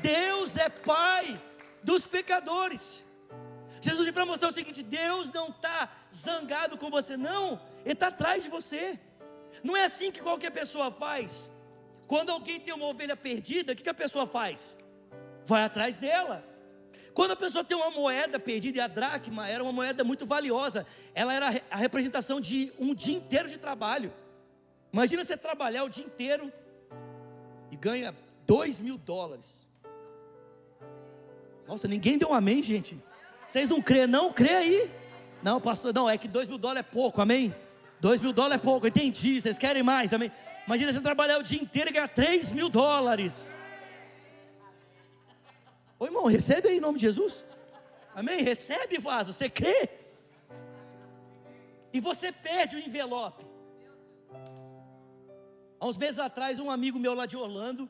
Deus 0.00 0.56
é 0.56 0.70
pai 0.70 1.38
dos 1.82 2.06
pecadores. 2.06 3.04
Jesus 3.82 4.04
vem 4.04 4.12
para 4.14 4.24
mostrar 4.24 4.48
o 4.48 4.52
seguinte: 4.52 4.82
Deus 4.82 5.30
não 5.30 5.48
está 5.48 5.92
zangado 6.14 6.78
com 6.78 6.88
você, 6.88 7.14
não, 7.14 7.60
Ele 7.84 7.92
está 7.92 8.06
atrás 8.06 8.42
de 8.42 8.48
você. 8.48 8.98
Não 9.62 9.76
é 9.76 9.84
assim 9.84 10.10
que 10.10 10.22
qualquer 10.22 10.50
pessoa 10.50 10.90
faz. 10.90 11.50
Quando 12.06 12.30
alguém 12.30 12.58
tem 12.58 12.72
uma 12.72 12.86
ovelha 12.86 13.18
perdida, 13.18 13.74
o 13.74 13.76
que, 13.76 13.82
que 13.82 13.90
a 13.90 14.02
pessoa 14.02 14.26
faz? 14.26 14.78
Vai 15.44 15.62
atrás 15.62 15.98
dela. 15.98 16.42
Quando 17.16 17.30
a 17.30 17.36
pessoa 17.36 17.64
tem 17.64 17.74
uma 17.74 17.90
moeda 17.92 18.38
perdida, 18.38 18.76
e 18.76 18.80
a 18.82 18.86
dracma 18.86 19.48
era 19.48 19.62
uma 19.62 19.72
moeda 19.72 20.04
muito 20.04 20.26
valiosa, 20.26 20.86
ela 21.14 21.32
era 21.32 21.62
a 21.70 21.76
representação 21.76 22.42
de 22.42 22.70
um 22.78 22.94
dia 22.94 23.16
inteiro 23.16 23.48
de 23.48 23.56
trabalho. 23.56 24.12
Imagina 24.92 25.24
você 25.24 25.34
trabalhar 25.34 25.84
o 25.84 25.88
dia 25.88 26.04
inteiro 26.04 26.52
e 27.70 27.76
ganha 27.76 28.14
dois 28.46 28.78
mil 28.78 28.98
dólares. 28.98 29.66
Nossa, 31.66 31.88
ninguém 31.88 32.18
deu 32.18 32.28
um 32.28 32.34
amém, 32.34 32.62
gente. 32.62 33.02
Vocês 33.48 33.70
não 33.70 33.80
crê, 33.80 34.06
não? 34.06 34.30
Crê 34.30 34.54
aí. 34.54 34.90
Não, 35.42 35.58
pastor, 35.58 35.94
não, 35.94 36.10
é 36.10 36.18
que 36.18 36.28
dois 36.28 36.46
mil 36.46 36.58
dólares 36.58 36.86
é 36.86 36.92
pouco, 36.92 37.22
amém? 37.22 37.54
Dois 37.98 38.20
mil 38.20 38.34
dólares 38.34 38.60
é 38.60 38.62
pouco, 38.62 38.86
entendi. 38.86 39.40
Vocês 39.40 39.56
querem 39.56 39.82
mais, 39.82 40.12
amém? 40.12 40.30
Imagina 40.66 40.92
você 40.92 41.00
trabalhar 41.00 41.38
o 41.38 41.42
dia 41.42 41.62
inteiro 41.62 41.88
e 41.88 41.92
ganhar 41.94 42.08
três 42.08 42.50
mil 42.50 42.68
dólares. 42.68 43.58
Ô 45.98 46.04
irmão, 46.04 46.26
recebe 46.26 46.68
aí 46.68 46.76
em 46.76 46.80
nome 46.80 46.98
de 46.98 47.06
Jesus. 47.06 47.46
Amém? 48.14 48.42
Recebe, 48.42 48.98
vaso. 48.98 49.32
Você 49.32 49.48
crê? 49.48 49.88
E 51.92 52.00
você 52.00 52.30
perde 52.30 52.76
o 52.76 52.78
envelope. 52.78 53.46
Há 55.78 55.86
uns 55.86 55.96
meses 55.96 56.18
atrás, 56.18 56.58
um 56.58 56.70
amigo 56.70 56.98
meu 56.98 57.14
lá 57.14 57.26
de 57.26 57.36
Orlando 57.36 57.88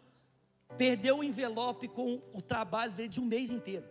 perdeu 0.77 1.19
o 1.19 1.25
envelope 1.25 1.89
com 1.89 2.21
o 2.33 2.43
trabalho 2.43 2.93
dele 2.93 3.09
de 3.09 3.21
um 3.21 3.25
mês 3.25 3.51
inteiro. 3.51 3.87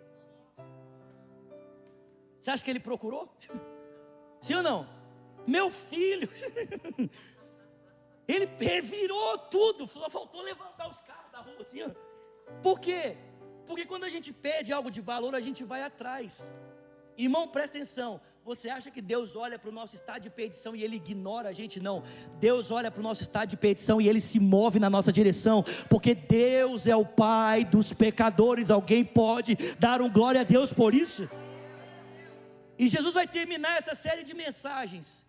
Você 2.39 2.51
acha 2.51 2.63
que 2.63 2.69
ele 2.69 2.79
procurou? 2.79 3.34
Sim 4.39 4.55
ou 4.55 4.63
não? 4.63 4.88
Meu 5.48 5.69
filho. 5.69 6.29
Ele 8.27 8.48
virou 8.81 9.38
tudo, 9.38 9.88
só 9.88 10.10
faltou 10.10 10.41
levantar 10.41 10.88
os 10.88 11.00
carros 11.01 11.31
da 11.31 11.39
rua 11.39 11.62
assim. 11.62 11.79
Por 12.63 12.79
quê? 12.79 13.15
Porque 13.67 13.86
quando 13.86 14.03
a 14.03 14.10
gente 14.10 14.31
pede 14.31 14.72
algo 14.72 14.89
de 14.91 15.01
valor, 15.01 15.34
a 15.36 15.41
gente 15.41 15.63
vai 15.63 15.81
atrás. 15.84 16.53
Irmão, 17.17 17.48
presta 17.48 17.77
atenção. 17.77 18.19
Você 18.43 18.69
acha 18.69 18.91
que 18.91 19.01
Deus 19.01 19.36
olha 19.36 19.57
para 19.57 19.69
o 19.69 19.74
nosso 19.74 19.95
estado 19.95 20.22
de 20.22 20.29
perdição 20.29 20.75
e 20.75 20.84
Ele 20.84 20.98
ignora 20.98 21.50
a 21.50 21.53
gente? 21.53 21.79
Não. 21.79 22.03
Deus 22.39 22.72
olha 22.72 22.91
para 22.91 23.00
o 23.00 23.03
nosso 23.03 23.22
estado 23.22 23.50
de 23.50 23.57
perdição 23.57 24.01
e 24.01 24.07
Ele 24.07 24.19
se 24.19 24.39
move 24.39 24.79
na 24.79 24.89
nossa 24.89 25.12
direção, 25.12 25.63
porque 25.89 26.13
Deus 26.13 26.88
é 26.88 26.95
o 26.95 27.05
Pai 27.05 27.63
dos 27.63 27.93
pecadores. 27.93 28.69
Alguém 28.69 29.03
pode 29.03 29.55
dar 29.79 30.01
um 30.01 30.12
glória 30.12 30.41
a 30.41 30.43
Deus 30.43 30.74
por 30.74 30.93
isso? 30.93 31.29
E 32.77 32.88
Jesus 32.88 33.13
vai 33.13 33.27
terminar 33.27 33.77
essa 33.77 33.95
série 33.95 34.22
de 34.22 34.34
mensagens, 34.34 35.25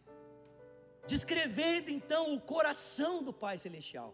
descrevendo 1.06 1.88
então 1.90 2.34
o 2.34 2.40
coração 2.40 3.22
do 3.22 3.32
Pai 3.32 3.56
Celestial. 3.56 4.12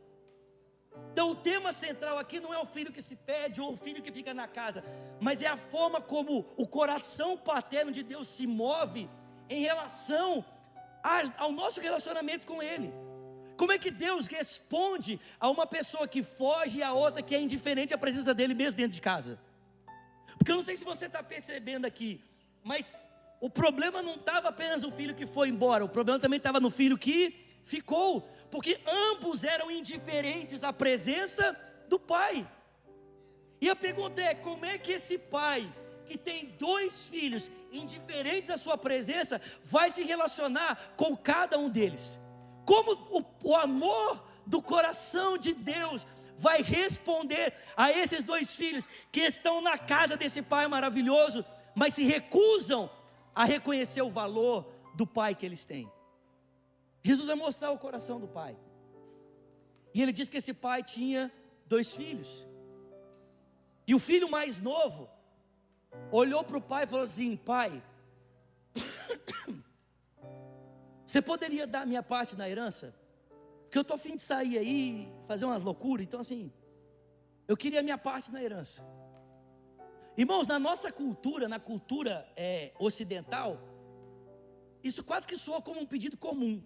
Então 1.12 1.30
o 1.30 1.34
tema 1.34 1.72
central 1.72 2.18
aqui 2.18 2.40
não 2.40 2.54
é 2.54 2.58
o 2.58 2.66
filho 2.66 2.92
que 2.92 3.02
se 3.02 3.16
pede 3.16 3.60
ou 3.60 3.72
o 3.72 3.76
filho 3.76 4.02
que 4.02 4.10
fica 4.10 4.32
na 4.32 4.48
casa, 4.48 4.82
mas 5.20 5.42
é 5.42 5.46
a 5.46 5.56
forma 5.56 6.00
como 6.00 6.46
o 6.56 6.66
coração 6.66 7.36
paterno 7.36 7.92
de 7.92 8.02
Deus 8.02 8.28
se 8.28 8.46
move 8.46 9.08
em 9.48 9.60
relação 9.62 10.44
ao 11.36 11.52
nosso 11.52 11.80
relacionamento 11.80 12.46
com 12.46 12.62
Ele. 12.62 12.92
Como 13.56 13.72
é 13.72 13.78
que 13.78 13.90
Deus 13.90 14.26
responde 14.26 15.20
a 15.38 15.50
uma 15.50 15.66
pessoa 15.66 16.08
que 16.08 16.22
foge 16.22 16.78
e 16.78 16.82
a 16.82 16.92
outra 16.92 17.22
que 17.22 17.34
é 17.34 17.40
indiferente 17.40 17.92
à 17.92 17.98
presença 17.98 18.32
dele 18.34 18.54
mesmo 18.54 18.78
dentro 18.78 18.92
de 18.92 19.00
casa? 19.00 19.38
Porque 20.38 20.50
eu 20.50 20.56
não 20.56 20.62
sei 20.62 20.76
se 20.76 20.84
você 20.84 21.06
está 21.06 21.22
percebendo 21.22 21.84
aqui, 21.84 22.20
mas 22.64 22.96
o 23.40 23.50
problema 23.50 24.02
não 24.02 24.14
estava 24.14 24.48
apenas 24.48 24.82
no 24.82 24.90
filho 24.90 25.14
que 25.14 25.26
foi 25.26 25.48
embora, 25.48 25.84
o 25.84 25.88
problema 25.88 26.18
também 26.18 26.38
estava 26.38 26.58
no 26.58 26.70
filho 26.70 26.96
que 26.96 27.36
ficou 27.64 28.28
porque 28.52 28.78
ambos 28.86 29.44
eram 29.44 29.70
indiferentes 29.70 30.62
à 30.62 30.74
presença 30.74 31.58
do 31.88 31.98
pai. 31.98 32.46
E 33.58 33.70
a 33.70 33.74
pergunta 33.74 34.20
é: 34.20 34.34
como 34.34 34.66
é 34.66 34.76
que 34.76 34.92
esse 34.92 35.16
pai, 35.16 35.72
que 36.06 36.18
tem 36.18 36.54
dois 36.58 37.08
filhos 37.08 37.50
indiferentes 37.72 38.50
à 38.50 38.58
sua 38.58 38.76
presença, 38.76 39.40
vai 39.64 39.90
se 39.90 40.02
relacionar 40.02 40.92
com 40.98 41.16
cada 41.16 41.58
um 41.58 41.70
deles? 41.70 42.20
Como 42.66 42.92
o, 42.92 43.24
o 43.42 43.56
amor 43.56 44.22
do 44.46 44.60
coração 44.62 45.38
de 45.38 45.54
Deus 45.54 46.06
vai 46.36 46.60
responder 46.60 47.54
a 47.74 47.90
esses 47.90 48.22
dois 48.22 48.54
filhos 48.54 48.86
que 49.10 49.20
estão 49.20 49.62
na 49.62 49.78
casa 49.78 50.14
desse 50.14 50.42
pai 50.42 50.68
maravilhoso, 50.68 51.42
mas 51.74 51.94
se 51.94 52.04
recusam 52.04 52.90
a 53.34 53.46
reconhecer 53.46 54.02
o 54.02 54.10
valor 54.10 54.70
do 54.94 55.06
pai 55.06 55.34
que 55.34 55.46
eles 55.46 55.64
têm. 55.64 55.90
Jesus 57.02 57.26
vai 57.26 57.36
mostrar 57.36 57.70
o 57.70 57.78
coração 57.78 58.20
do 58.20 58.28
pai. 58.28 58.56
E 59.94 60.00
ele 60.00 60.12
diz 60.12 60.28
que 60.28 60.38
esse 60.38 60.54
pai 60.54 60.82
tinha 60.82 61.30
dois 61.66 61.94
filhos. 61.94 62.46
E 63.86 63.94
o 63.94 63.98
filho 63.98 64.30
mais 64.30 64.60
novo 64.60 65.10
olhou 66.10 66.44
para 66.44 66.56
o 66.56 66.62
pai 66.62 66.84
e 66.84 66.86
falou 66.86 67.04
assim: 67.04 67.36
Pai, 67.36 67.82
você 71.04 71.20
poderia 71.20 71.66
dar 71.66 71.86
minha 71.86 72.02
parte 72.02 72.36
na 72.36 72.48
herança? 72.48 72.94
Porque 73.64 73.78
eu 73.78 73.82
estou 73.82 73.96
afim 73.96 74.16
de 74.16 74.22
sair 74.22 74.58
aí, 74.58 75.12
fazer 75.26 75.44
umas 75.44 75.62
loucuras, 75.62 76.06
então 76.06 76.20
assim, 76.20 76.52
eu 77.48 77.56
queria 77.56 77.82
minha 77.82 77.98
parte 77.98 78.30
na 78.30 78.42
herança. 78.42 78.86
Irmãos, 80.16 80.46
na 80.46 80.58
nossa 80.58 80.92
cultura, 80.92 81.48
na 81.48 81.58
cultura 81.58 82.30
é, 82.36 82.72
ocidental, 82.78 83.58
isso 84.84 85.02
quase 85.02 85.26
que 85.26 85.36
soa 85.36 85.62
como 85.62 85.80
um 85.80 85.86
pedido 85.86 86.18
comum. 86.18 86.62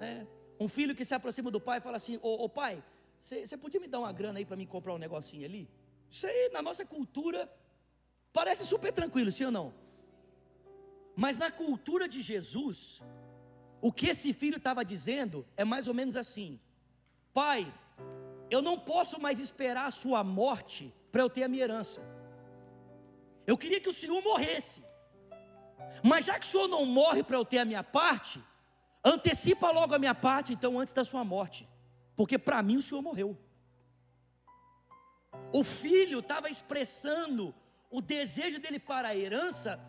Né? 0.00 0.26
Um 0.58 0.66
filho 0.66 0.94
que 0.94 1.04
se 1.04 1.14
aproxima 1.14 1.50
do 1.50 1.60
pai 1.60 1.78
e 1.78 1.82
fala 1.82 1.96
assim: 1.96 2.18
Ô, 2.22 2.44
ô 2.44 2.48
pai, 2.48 2.82
você 3.20 3.56
podia 3.56 3.78
me 3.78 3.86
dar 3.86 3.98
uma 3.98 4.12
grana 4.12 4.38
aí 4.38 4.46
para 4.46 4.56
mim 4.56 4.66
comprar 4.66 4.94
um 4.94 4.98
negocinho 4.98 5.44
ali? 5.44 5.68
Isso 6.10 6.26
aí, 6.26 6.50
na 6.52 6.62
nossa 6.62 6.84
cultura, 6.84 7.48
parece 8.32 8.66
super 8.66 8.92
tranquilo, 8.92 9.30
sim 9.30 9.44
ou 9.44 9.52
não? 9.52 9.74
Mas 11.14 11.36
na 11.36 11.50
cultura 11.50 12.08
de 12.08 12.22
Jesus, 12.22 13.02
o 13.80 13.92
que 13.92 14.08
esse 14.08 14.32
filho 14.32 14.56
estava 14.56 14.82
dizendo 14.84 15.46
é 15.56 15.64
mais 15.64 15.86
ou 15.86 15.92
menos 15.92 16.16
assim: 16.16 16.58
Pai, 17.34 17.72
eu 18.50 18.62
não 18.62 18.78
posso 18.78 19.20
mais 19.20 19.38
esperar 19.38 19.86
a 19.86 19.90
sua 19.90 20.24
morte 20.24 20.92
para 21.12 21.22
eu 21.22 21.28
ter 21.28 21.42
a 21.42 21.48
minha 21.48 21.64
herança. 21.64 22.00
Eu 23.46 23.58
queria 23.58 23.80
que 23.80 23.88
o 23.88 23.92
Senhor 23.92 24.22
morresse. 24.22 24.82
Mas 26.02 26.24
já 26.24 26.38
que 26.38 26.46
o 26.46 26.48
Senhor 26.48 26.68
não 26.68 26.86
morre 26.86 27.22
para 27.22 27.36
eu 27.36 27.44
ter 27.44 27.58
a 27.58 27.64
minha 27.64 27.82
parte, 27.82 28.40
antecipa 29.04 29.70
logo 29.70 29.94
a 29.94 29.98
minha 29.98 30.14
parte, 30.14 30.52
então, 30.52 30.78
antes 30.78 30.92
da 30.92 31.04
sua 31.04 31.24
morte. 31.24 31.68
Porque 32.16 32.38
para 32.38 32.62
mim 32.62 32.76
o 32.76 32.82
Senhor 32.82 33.02
morreu. 33.02 33.36
O 35.52 35.64
filho 35.64 36.20
estava 36.20 36.50
expressando 36.50 37.54
o 37.90 38.00
desejo 38.00 38.60
dele 38.60 38.78
para 38.78 39.08
a 39.08 39.16
herança, 39.16 39.80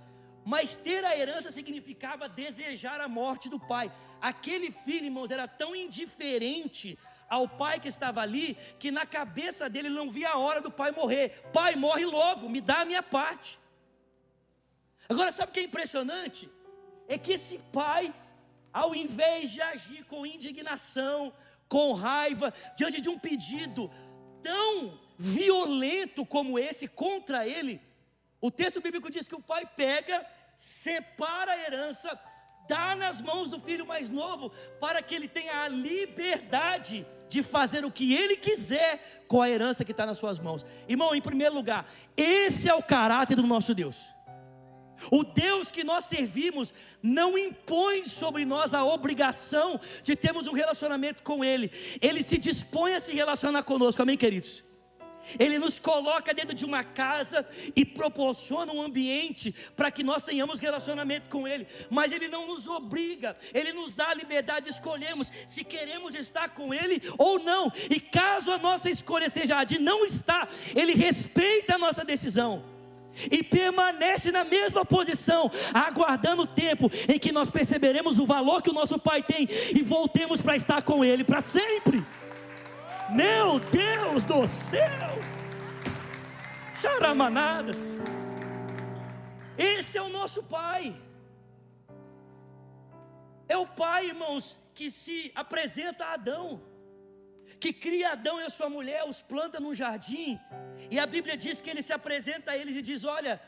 mas 0.44 0.76
ter 0.76 1.06
a 1.06 1.16
herança 1.16 1.52
significava 1.52 2.28
desejar 2.28 3.00
a 3.00 3.08
morte 3.08 3.50
do 3.50 3.60
pai. 3.60 3.92
Aquele 4.20 4.72
filho, 4.72 5.06
irmãos, 5.06 5.30
era 5.30 5.48
tão 5.48 5.76
indiferente 5.76 6.98
ao 7.30 7.48
pai 7.48 7.80
que 7.80 7.88
estava 7.88 8.22
ali, 8.22 8.58
que 8.80 8.92
na 8.92 9.06
cabeça 9.06 9.70
dele 9.70 9.90
não 9.90 10.12
via 10.12 10.32
a 10.32 10.38
hora 10.38 10.62
do 10.62 10.72
pai 10.72 10.92
morrer. 10.92 11.50
Pai, 11.54 11.76
morre 11.76 12.06
logo, 12.06 12.50
me 12.50 12.60
dá 12.60 12.82
a 12.82 12.86
minha 12.86 13.04
parte. 13.04 13.60
Agora, 15.08 15.32
sabe 15.32 15.52
o 15.52 15.54
que 15.54 15.60
é 15.60 15.64
impressionante? 15.64 16.50
É 17.08 17.18
que 17.18 17.34
esse 17.34 17.58
pai, 17.72 18.14
ao 18.74 18.96
invés 18.96 19.52
de 19.52 19.62
agir 19.62 20.06
com 20.06 20.26
indignação, 20.26 21.34
com 21.68 21.94
raiva, 21.94 22.54
diante 22.76 23.00
de 23.02 23.10
um 23.10 23.18
pedido 23.18 23.90
tão 24.42 25.00
violento 25.18 26.26
como 26.26 26.58
esse 26.58 26.88
contra 26.88 27.48
ele, 27.48 27.82
o 28.42 28.50
texto 28.50 28.82
bíblico 28.82 29.10
diz 29.10 29.28
que 29.28 29.36
o 29.36 29.42
pai 29.42 29.70
pega, 29.76 30.26
separa 30.58 31.52
a 31.52 31.60
herança, 31.60 32.20
dá 32.68 32.96
nas 32.96 33.22
mãos 33.22 33.50
do 33.50 33.60
filho 33.60 33.86
mais 33.86 34.10
novo, 34.10 34.50
para 34.80 35.02
que 35.02 35.14
ele 35.14 35.28
tenha 35.28 35.64
a 35.64 35.68
liberdade 35.68 37.06
de 37.30 37.42
fazer 37.42 37.86
o 37.86 37.92
que 37.92 38.14
ele 38.14 38.36
quiser 38.36 39.24
com 39.28 39.42
a 39.42 39.50
herança 39.50 39.86
que 39.86 39.92
está 39.92 40.06
nas 40.06 40.18
suas 40.18 40.40
mãos. 40.40 40.66
Irmão, 40.88 41.16
em 41.16 41.22
primeiro 41.22 41.56
lugar, 41.56 41.90
esse 42.18 42.68
é 42.68 42.74
o 42.74 42.84
caráter 42.84 43.36
do 43.36 43.44
nosso 43.44 43.74
Deus. 43.74 44.14
O 45.10 45.24
Deus 45.24 45.72
que 45.72 45.84
nós 45.84 46.06
servimos 46.06 46.74
não 47.02 47.38
impõe 47.38 48.06
sobre 48.06 48.46
nós 48.46 48.74
a 48.74 48.84
obrigação 48.84 49.80
de 50.04 50.16
termos 50.16 50.48
um 50.48 50.54
relacionamento 50.54 51.24
com 51.24 51.44
Ele, 51.44 51.72
Ele 52.02 52.22
se 52.22 52.38
dispõe 52.38 52.94
a 52.94 53.00
se 53.00 53.14
relacionar 53.14 53.64
conosco, 53.64 54.02
amém, 54.02 54.18
queridos? 54.18 54.72
Ele 55.40 55.60
nos 55.60 55.80
coloca 55.80 56.34
dentro 56.34 56.54
de 56.54 56.66
uma 56.66 56.84
casa 56.84 57.48
e 57.76 57.86
proporciona 57.86 58.72
um 58.74 58.82
ambiente 58.82 59.54
para 59.76 59.92
que 59.92 60.04
nós 60.04 60.24
tenhamos 60.24 60.60
relacionamento 60.60 61.30
com 61.30 61.48
Ele, 61.48 61.68
mas 61.90 62.12
Ele 62.12 62.28
não 62.28 62.48
nos 62.48 62.68
obriga, 62.68 63.36
Ele 63.54 63.74
nos 63.74 63.94
dá 63.94 64.10
a 64.10 64.14
liberdade 64.14 64.66
de 64.66 64.74
escolhermos 64.74 65.32
se 65.48 65.64
queremos 65.64 66.16
estar 66.16 66.50
com 66.50 66.74
Ele 66.74 67.02
ou 67.18 67.40
não, 67.40 67.72
e 67.90 68.00
caso 68.00 68.52
a 68.52 68.58
nossa 68.58 68.90
escolha 68.90 69.30
seja 69.30 69.58
a 69.58 69.64
de 69.64 69.78
não 69.78 70.06
estar, 70.06 70.50
Ele 70.76 70.94
respeita 70.94 71.76
a 71.76 71.80
nossa 71.80 72.04
decisão. 72.04 72.71
E 73.30 73.44
permanece 73.44 74.32
na 74.32 74.44
mesma 74.44 74.86
posição, 74.86 75.52
aguardando 75.74 76.44
o 76.44 76.48
tempo 76.48 76.92
em 77.08 77.20
que 77.20 77.32
nós 77.32 77.50
perceberemos 77.50 78.20
o 78.20 78.26
valor 78.26 78.62
que 78.62 78.70
o 78.70 78.74
nosso 78.74 78.98
Pai 78.98 79.22
tem 79.22 79.48
e 79.76 79.82
voltemos 79.84 80.42
para 80.42 80.56
estar 80.56 80.82
com 80.82 81.04
Ele 81.04 81.24
para 81.24 81.42
sempre. 81.42 82.04
Meu 83.10 83.60
Deus 83.60 84.24
do 84.24 84.48
céu! 84.48 85.20
Charamanadas. 86.82 87.98
Esse 89.58 89.98
é 89.98 90.02
o 90.02 90.10
nosso 90.10 90.44
Pai. 90.44 90.96
É 93.48 93.58
o 93.58 93.68
Pai, 93.68 94.08
irmãos, 94.08 94.58
que 94.74 94.90
se 94.90 95.32
apresenta 95.36 96.06
a 96.06 96.14
Adão, 96.14 96.62
que 97.60 97.72
cria 97.72 98.12
Adão 98.12 98.40
e 98.40 98.44
a 98.44 98.50
sua 98.50 98.70
mulher, 98.70 99.04
os 99.08 99.22
planta 99.22 99.60
num 99.60 99.74
jardim, 99.74 100.40
e 100.90 101.00
a 101.00 101.06
Bíblia 101.06 101.38
diz 101.38 101.62
que 101.62 101.70
ele 101.70 101.82
se 101.82 101.94
apresenta 101.94 102.52
a 102.52 102.58
eles 102.58 102.76
e 102.76 102.82
diz: 102.82 103.04
Olha, 103.04 103.42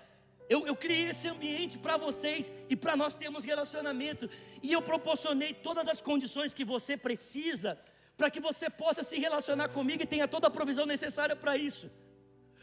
eu, 0.50 0.66
eu 0.68 0.76
criei 0.76 1.10
esse 1.10 1.28
ambiente 1.28 1.78
para 1.78 1.98
vocês 1.98 2.52
e 2.70 2.76
para 2.76 2.96
nós 2.96 3.16
termos 3.16 3.44
relacionamento, 3.44 4.30
e 4.62 4.72
eu 4.72 4.82
proporcionei 4.82 5.54
todas 5.54 5.88
as 5.88 6.02
condições 6.02 6.54
que 6.54 6.66
você 6.66 6.98
precisa 6.98 7.80
para 8.18 8.30
que 8.30 8.40
você 8.40 8.70
possa 8.70 9.04
se 9.04 9.18
relacionar 9.18 9.70
comigo 9.70 10.04
e 10.04 10.06
tenha 10.06 10.28
toda 10.28 10.48
a 10.48 10.52
provisão 10.52 10.86
necessária 10.86 11.36
para 11.36 11.58
isso. 11.58 11.90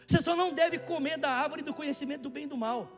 Você 0.06 0.18
só 0.22 0.36
não 0.36 0.52
deve 0.52 0.78
comer 0.78 1.18
da 1.18 1.30
árvore 1.30 1.62
do 1.62 1.74
conhecimento 1.74 2.22
do 2.22 2.30
bem 2.30 2.44
e 2.44 2.48
do 2.48 2.56
mal, 2.56 2.88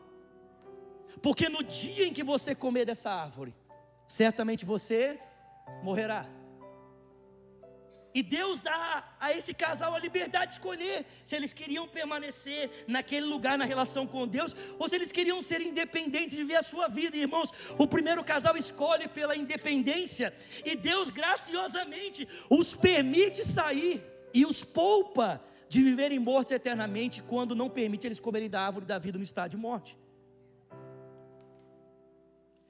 porque 1.21 1.49
no 1.49 1.63
dia 1.63 2.05
em 2.05 2.13
que 2.13 2.23
você 2.23 2.53
comer 2.53 2.85
dessa 2.85 3.09
árvore, 3.09 3.53
certamente 4.07 4.65
você 4.65 5.19
morrerá. 5.81 6.25
E 8.13 8.21
Deus 8.21 8.61
dá 8.61 9.03
a 9.19 9.33
esse 9.33 9.53
casal 9.53 9.95
a 9.95 9.99
liberdade 9.99 10.47
de 10.47 10.53
escolher 10.53 11.05
se 11.25 11.35
eles 11.35 11.51
queriam 11.51 11.87
permanecer 11.87 12.85
naquele 12.87 13.25
lugar 13.25 13.57
na 13.57 13.65
relação 13.65 14.05
com 14.05 14.27
Deus 14.27 14.55
ou 14.77 14.87
se 14.87 14.95
eles 14.95 15.11
queriam 15.11 15.41
ser 15.41 15.61
independentes 15.61 16.37
de 16.37 16.43
viver 16.43 16.57
a 16.57 16.61
sua 16.63 16.87
vida, 16.87 17.17
irmãos. 17.17 17.51
O 17.77 17.87
primeiro 17.87 18.23
casal 18.23 18.55
escolhe 18.55 19.07
pela 19.07 19.35
independência 19.35 20.31
e 20.63 20.75
Deus 20.75 21.09
graciosamente 21.09 22.27
os 22.49 22.75
permite 22.75 23.43
sair 23.43 24.03
e 24.31 24.45
os 24.45 24.63
poupa 24.63 25.43
de 25.67 25.81
viverem 25.81 26.19
mortos 26.19 26.51
eternamente 26.51 27.23
quando 27.23 27.55
não 27.55 27.67
permite 27.67 28.05
eles 28.05 28.19
comerem 28.19 28.49
da 28.49 28.61
árvore 28.61 28.85
da 28.85 28.99
vida 28.99 29.17
no 29.17 29.23
estado 29.23 29.51
de 29.51 29.57
morte. 29.57 29.97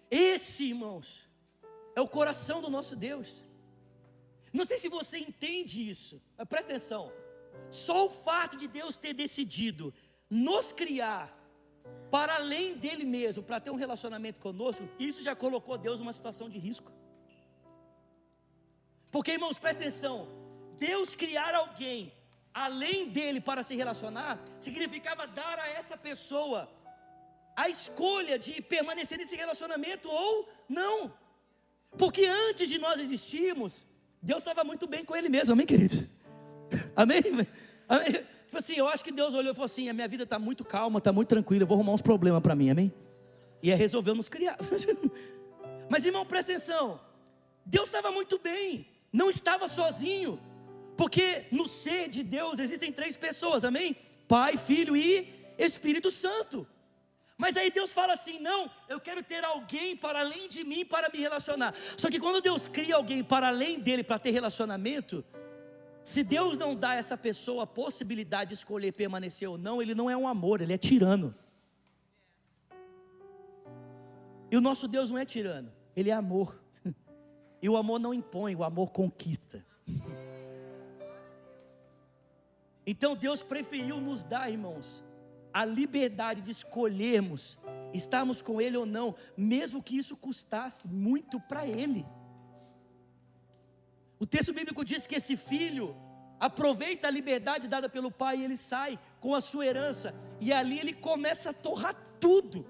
Esse, 0.10 0.66
irmãos, 0.66 1.28
é 1.96 2.02
o 2.02 2.08
coração 2.08 2.62
do 2.62 2.70
nosso 2.70 2.96
Deus. 2.96 3.44
Não 4.54 4.66
sei 4.66 4.78
se 4.78 4.88
você 4.88 5.18
entende 5.18 5.90
isso, 5.90 6.22
mas 6.38 6.48
presta 6.48 6.72
atenção. 6.72 7.12
Só 7.70 8.06
o 8.06 8.10
fato 8.10 8.56
de 8.56 8.68
Deus 8.68 8.98
ter 8.98 9.14
decidido 9.14 9.94
nos 10.30 10.72
criar 10.72 11.26
para 12.12 12.36
além 12.36 12.76
dele 12.76 13.04
mesmo, 13.04 13.42
para 13.42 13.60
ter 13.60 13.72
um 13.72 13.76
relacionamento 13.76 14.40
conosco, 14.40 14.88
isso 15.00 15.22
já 15.22 15.36
colocou 15.36 15.78
Deus 15.78 16.00
numa 16.00 16.14
situação 16.14 16.48
de 16.48 16.60
risco. 16.60 16.92
Porque, 19.12 19.32
irmãos, 19.32 19.58
presta 19.58 19.82
atenção: 19.82 20.28
Deus 20.78 21.16
criar 21.16 21.56
alguém 21.56 22.14
além 22.54 23.10
dele 23.10 23.42
para 23.42 23.64
se 23.64 23.76
relacionar, 23.76 24.40
significava 24.60 25.26
dar 25.26 25.58
a 25.58 25.68
essa 25.70 25.98
pessoa 25.98 26.70
a 27.56 27.70
escolha 27.70 28.38
de 28.38 28.62
permanecer 28.62 29.18
nesse 29.18 29.36
relacionamento 29.36 30.10
ou 30.10 30.50
não. 30.68 31.14
Porque 31.98 32.26
antes 32.26 32.68
de 32.70 32.78
nós 32.80 33.00
existirmos, 33.00 33.86
Deus 34.24 34.38
estava 34.38 34.64
muito 34.64 34.88
bem 34.88 35.04
com 35.04 35.14
ele 35.14 35.28
mesmo, 35.28 35.52
amém, 35.52 35.66
queridos? 35.66 36.06
Amém? 36.96 37.22
amém? 37.90 38.14
Tipo 38.46 38.58
assim, 38.58 38.76
eu 38.78 38.88
acho 38.88 39.04
que 39.04 39.12
Deus 39.12 39.34
olhou 39.34 39.52
e 39.52 39.54
falou 39.54 39.66
assim: 39.66 39.90
a 39.90 39.94
minha 39.94 40.08
vida 40.08 40.24
está 40.24 40.40
muito 40.40 40.64
calma, 40.64 41.00
está 41.00 41.12
muito 41.12 41.28
tranquila, 41.28 41.64
eu 41.64 41.68
vou 41.68 41.76
arrumar 41.76 41.92
uns 41.92 42.02
problemas 42.02 42.42
para 42.42 42.56
mim, 42.56 42.70
amém? 42.70 42.94
E 43.62 43.70
aí 43.70 43.78
resolveu 43.78 44.16
nos 44.16 44.30
criar. 44.30 44.58
Mas 45.90 46.06
irmão, 46.06 46.26
presta 46.26 46.54
atenção: 46.54 47.02
Deus 47.66 47.90
estava 47.90 48.14
muito 48.14 48.40
bem, 48.40 48.88
não 49.12 49.30
estava 49.30 49.68
sozinho, 49.68 50.40
porque 50.96 51.44
no 51.52 51.68
ser 51.68 52.08
de 52.08 52.24
Deus 52.24 52.60
existem 52.60 52.94
três 52.94 53.18
pessoas, 53.18 53.66
amém? 53.66 53.98
Pai, 54.26 54.56
Filho 54.56 54.96
e 54.96 55.28
Espírito 55.58 56.10
Santo. 56.10 56.66
Mas 57.44 57.58
aí 57.58 57.70
Deus 57.70 57.92
fala 57.92 58.14
assim: 58.14 58.40
não, 58.40 58.72
eu 58.88 59.02
quero 59.02 59.22
ter 59.22 59.44
alguém 59.44 59.98
para 59.98 60.22
além 60.22 60.48
de 60.48 60.64
mim 60.64 60.86
para 60.86 61.10
me 61.10 61.20
relacionar. 61.20 61.76
Só 61.98 62.10
que 62.10 62.18
quando 62.18 62.40
Deus 62.42 62.70
cria 62.70 62.96
alguém 62.96 63.22
para 63.22 63.50
além 63.50 63.82
dele 63.82 64.02
para 64.02 64.18
ter 64.18 64.32
relacionamento, 64.32 65.26
Se 66.06 66.24
Deus 66.24 66.58
não 66.58 66.74
dá 66.74 66.92
a 66.92 66.96
essa 66.96 67.18
pessoa 67.18 67.64
a 67.64 67.68
possibilidade 67.68 68.50
de 68.50 68.56
escolher 68.56 68.94
permanecer 68.94 69.50
ou 69.50 69.58
não, 69.58 69.82
ele 69.82 69.94
não 69.94 70.10
é 70.10 70.16
um 70.16 70.26
amor, 70.26 70.62
ele 70.62 70.74
é 70.74 70.78
tirano. 70.78 71.36
E 74.50 74.56
o 74.56 74.62
nosso 74.62 74.88
Deus 74.88 75.10
não 75.10 75.18
é 75.18 75.26
tirano, 75.26 75.70
ele 75.96 76.10
é 76.10 76.14
amor. 76.14 76.58
E 77.62 77.70
o 77.70 77.78
amor 77.78 78.00
não 78.00 78.14
impõe, 78.14 78.56
o 78.56 78.64
amor 78.64 78.92
conquista. 78.92 79.66
Então 82.86 83.16
Deus 83.16 83.42
preferiu 83.42 84.02
nos 84.02 84.24
dar, 84.24 84.50
irmãos, 84.52 85.02
a 85.54 85.64
liberdade 85.64 86.42
de 86.42 86.52
escolhermos 86.52 87.60
estarmos 87.94 88.42
com 88.42 88.60
Ele 88.60 88.76
ou 88.76 88.86
não, 88.86 89.16
mesmo 89.38 89.84
que 89.84 89.96
isso 89.96 90.18
custasse 90.18 90.88
muito 90.88 91.40
para 91.40 91.68
Ele. 91.68 92.06
O 94.20 94.26
texto 94.26 94.54
bíblico 94.54 94.84
diz 94.84 95.06
que 95.06 95.16
esse 95.16 95.38
filho 95.38 95.96
aproveita 96.40 97.08
a 97.08 97.12
liberdade 97.12 97.68
dada 97.68 97.88
pelo 97.88 98.12
pai 98.12 98.38
e 98.38 98.44
ele 98.44 98.58
sai 98.58 99.00
com 99.20 99.34
a 99.36 99.42
sua 99.42 99.66
herança, 99.66 100.14
e 100.40 100.52
ali 100.52 100.80
ele 100.80 100.94
começa 100.94 101.52
a 101.52 101.54
torrar 101.54 101.96
tudo. 102.20 102.66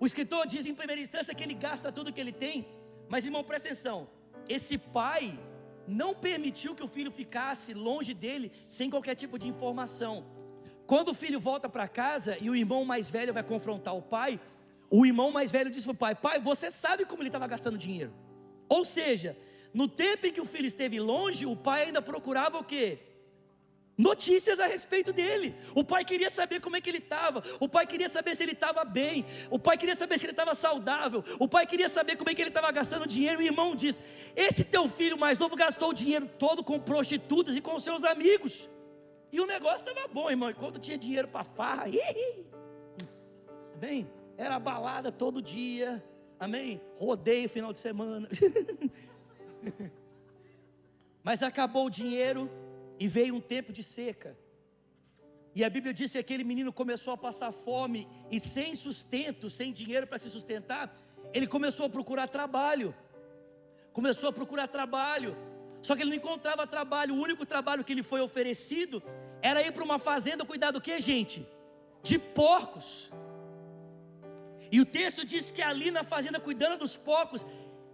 O 0.00 0.06
escritor 0.06 0.46
diz 0.46 0.66
em 0.66 0.74
primeira 0.74 1.00
instância 1.00 1.34
que 1.34 1.42
ele 1.42 1.54
gasta 1.54 1.92
tudo 1.92 2.12
que 2.12 2.20
ele 2.20 2.32
tem, 2.32 2.66
mas 3.08 3.24
irmão, 3.24 3.44
presta 3.44 3.68
atenção: 3.68 4.08
esse 4.48 4.78
pai 4.78 5.38
não 5.86 6.14
permitiu 6.14 6.74
que 6.74 6.82
o 6.82 6.88
filho 6.88 7.10
ficasse 7.10 7.74
longe 7.74 8.14
dele 8.14 8.50
sem 8.68 8.90
qualquer 8.90 9.14
tipo 9.14 9.38
de 9.38 9.48
informação. 9.48 10.24
Quando 10.86 11.08
o 11.08 11.14
filho 11.14 11.40
volta 11.40 11.68
para 11.68 11.88
casa 11.88 12.36
e 12.40 12.50
o 12.50 12.56
irmão 12.56 12.84
mais 12.84 13.10
velho 13.10 13.32
vai 13.32 13.42
confrontar 13.42 13.96
o 13.96 14.02
pai, 14.02 14.40
o 14.90 15.04
irmão 15.06 15.30
mais 15.30 15.50
velho 15.50 15.70
diz 15.70 15.84
para 15.84 15.92
o 15.92 15.96
pai: 15.96 16.14
Pai, 16.14 16.40
você 16.40 16.70
sabe 16.70 17.04
como 17.04 17.22
ele 17.22 17.28
estava 17.28 17.46
gastando 17.46 17.78
dinheiro? 17.78 18.12
Ou 18.68 18.84
seja, 18.84 19.36
no 19.72 19.88
tempo 19.88 20.26
em 20.26 20.32
que 20.32 20.40
o 20.40 20.46
filho 20.46 20.66
esteve 20.66 21.00
longe, 21.00 21.46
o 21.46 21.56
pai 21.56 21.84
ainda 21.84 22.02
procurava 22.02 22.58
o 22.58 22.64
quê? 22.64 22.98
Notícias 23.96 24.58
a 24.58 24.66
respeito 24.66 25.12
dele. 25.12 25.54
O 25.74 25.84
pai 25.84 26.04
queria 26.04 26.28
saber 26.28 26.60
como 26.60 26.76
é 26.76 26.80
que 26.80 26.90
ele 26.90 26.98
estava. 26.98 27.42
O 27.60 27.68
pai 27.68 27.86
queria 27.86 28.08
saber 28.08 28.34
se 28.34 28.42
ele 28.42 28.52
estava 28.52 28.84
bem. 28.84 29.24
O 29.48 29.58
pai 29.58 29.78
queria 29.78 29.94
saber 29.94 30.18
se 30.18 30.24
ele 30.24 30.32
estava 30.32 30.54
saudável. 30.54 31.22
O 31.38 31.46
pai 31.46 31.64
queria 31.64 31.88
saber 31.88 32.16
como 32.16 32.28
é 32.28 32.34
que 32.34 32.42
ele 32.42 32.50
estava 32.50 32.72
gastando 32.72 33.06
dinheiro. 33.06 33.38
O 33.38 33.42
irmão 33.42 33.76
diz: 33.76 34.00
Esse 34.34 34.64
teu 34.64 34.88
filho 34.88 35.16
mais 35.16 35.38
novo 35.38 35.54
gastou 35.54 35.90
o 35.90 35.94
dinheiro 35.94 36.28
todo 36.38 36.64
com 36.64 36.78
prostitutas 36.80 37.54
e 37.54 37.60
com 37.60 37.78
seus 37.78 38.02
amigos. 38.02 38.68
E 39.30 39.40
o 39.40 39.46
negócio 39.46 39.88
estava 39.88 40.08
bom, 40.08 40.28
irmão. 40.28 40.50
Enquanto 40.50 40.80
tinha 40.80 40.98
dinheiro 40.98 41.28
para 41.28 41.44
farra, 41.44 41.84
bem, 43.76 44.10
era 44.36 44.58
balada 44.58 45.12
todo 45.12 45.40
dia. 45.40 46.02
Amém? 46.38 46.80
Rodeio 46.96 47.48
final 47.48 47.72
de 47.72 47.78
semana. 47.78 48.28
Mas 51.22 51.42
acabou 51.42 51.86
o 51.86 51.90
dinheiro 51.90 52.50
e 53.04 53.08
veio 53.16 53.34
um 53.34 53.40
tempo 53.54 53.70
de 53.70 53.82
seca. 53.82 54.34
E 55.54 55.62
a 55.62 55.68
Bíblia 55.68 55.92
diz 55.92 56.12
que 56.12 56.16
aquele 56.16 56.42
menino 56.42 56.72
começou 56.72 57.12
a 57.12 57.18
passar 57.18 57.52
fome 57.52 58.08
e 58.30 58.40
sem 58.40 58.74
sustento, 58.74 59.50
sem 59.50 59.74
dinheiro 59.74 60.06
para 60.06 60.18
se 60.18 60.30
sustentar, 60.30 60.90
ele 61.34 61.46
começou 61.46 61.84
a 61.84 61.90
procurar 61.90 62.28
trabalho. 62.28 62.94
Começou 63.92 64.30
a 64.30 64.32
procurar 64.32 64.68
trabalho. 64.68 65.36
Só 65.82 65.94
que 65.94 66.00
ele 66.00 66.12
não 66.12 66.16
encontrava 66.16 66.66
trabalho. 66.66 67.14
O 67.14 67.20
único 67.20 67.44
trabalho 67.44 67.84
que 67.84 67.94
lhe 67.94 68.02
foi 68.02 68.22
oferecido 68.22 69.02
era 69.42 69.60
ir 69.60 69.72
para 69.72 69.84
uma 69.84 69.98
fazenda 69.98 70.42
cuidar 70.46 70.70
do 70.70 70.80
que, 70.80 70.98
gente? 70.98 71.46
De 72.02 72.18
porcos. 72.18 73.12
E 74.72 74.80
o 74.80 74.86
texto 74.86 75.26
diz 75.26 75.50
que 75.50 75.60
ali 75.60 75.90
na 75.90 76.04
fazenda, 76.04 76.40
cuidando 76.40 76.78
dos 76.78 76.96
porcos, 76.96 77.44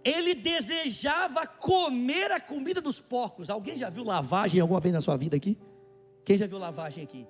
ele 0.03 0.33
desejava 0.33 1.45
comer 1.45 2.31
a 2.31 2.39
comida 2.39 2.81
dos 2.81 2.99
porcos. 2.99 3.49
Alguém 3.49 3.75
já 3.75 3.89
viu 3.89 4.03
lavagem 4.03 4.59
alguma 4.61 4.79
vez 4.79 4.93
na 4.93 5.01
sua 5.01 5.15
vida 5.15 5.35
aqui? 5.35 5.57
Quem 6.25 6.37
já 6.37 6.47
viu 6.47 6.57
lavagem 6.57 7.03
aqui? 7.03 7.27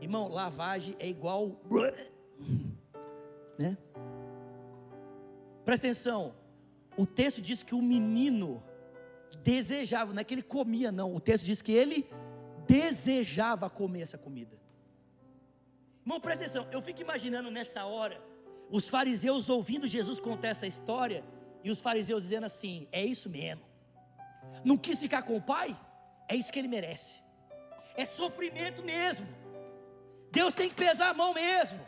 Irmão, 0.00 0.28
lavagem 0.28 0.94
é 0.98 1.08
igual. 1.08 1.60
Né? 3.58 3.76
Presta 5.64 5.88
atenção. 5.88 6.32
O 6.96 7.04
texto 7.04 7.42
diz 7.42 7.64
que 7.64 7.74
o 7.74 7.82
menino 7.82 8.62
desejava, 9.42 10.12
não 10.12 10.20
é 10.20 10.24
que 10.24 10.32
ele 10.32 10.44
comia, 10.44 10.92
não. 10.92 11.12
O 11.12 11.18
texto 11.18 11.44
diz 11.44 11.60
que 11.60 11.72
ele 11.72 12.08
desejava 12.68 13.68
comer 13.68 14.02
essa 14.02 14.16
comida. 14.16 14.56
Irmão, 16.02 16.20
presta 16.20 16.44
atenção. 16.44 16.68
Eu 16.70 16.80
fico 16.80 17.00
imaginando 17.00 17.50
nessa 17.50 17.84
hora, 17.84 18.22
os 18.70 18.88
fariseus 18.88 19.48
ouvindo 19.48 19.88
Jesus 19.88 20.20
contar 20.20 20.48
essa 20.48 20.68
história 20.68 21.24
e 21.62 21.70
os 21.70 21.80
fariseus 21.80 22.22
dizendo 22.22 22.44
assim: 22.44 22.88
é 22.92 23.04
isso 23.04 23.28
mesmo. 23.28 23.62
Não 24.64 24.76
quis 24.76 24.98
ficar 24.98 25.22
com 25.22 25.36
o 25.36 25.42
pai? 25.42 25.76
É 26.28 26.36
isso 26.36 26.52
que 26.52 26.58
ele 26.58 26.68
merece. 26.68 27.20
É 27.96 28.04
sofrimento 28.04 28.82
mesmo. 28.82 29.26
Deus 30.30 30.54
tem 30.54 30.68
que 30.68 30.74
pesar 30.74 31.08
a 31.08 31.14
mão 31.14 31.32
mesmo. 31.34 31.80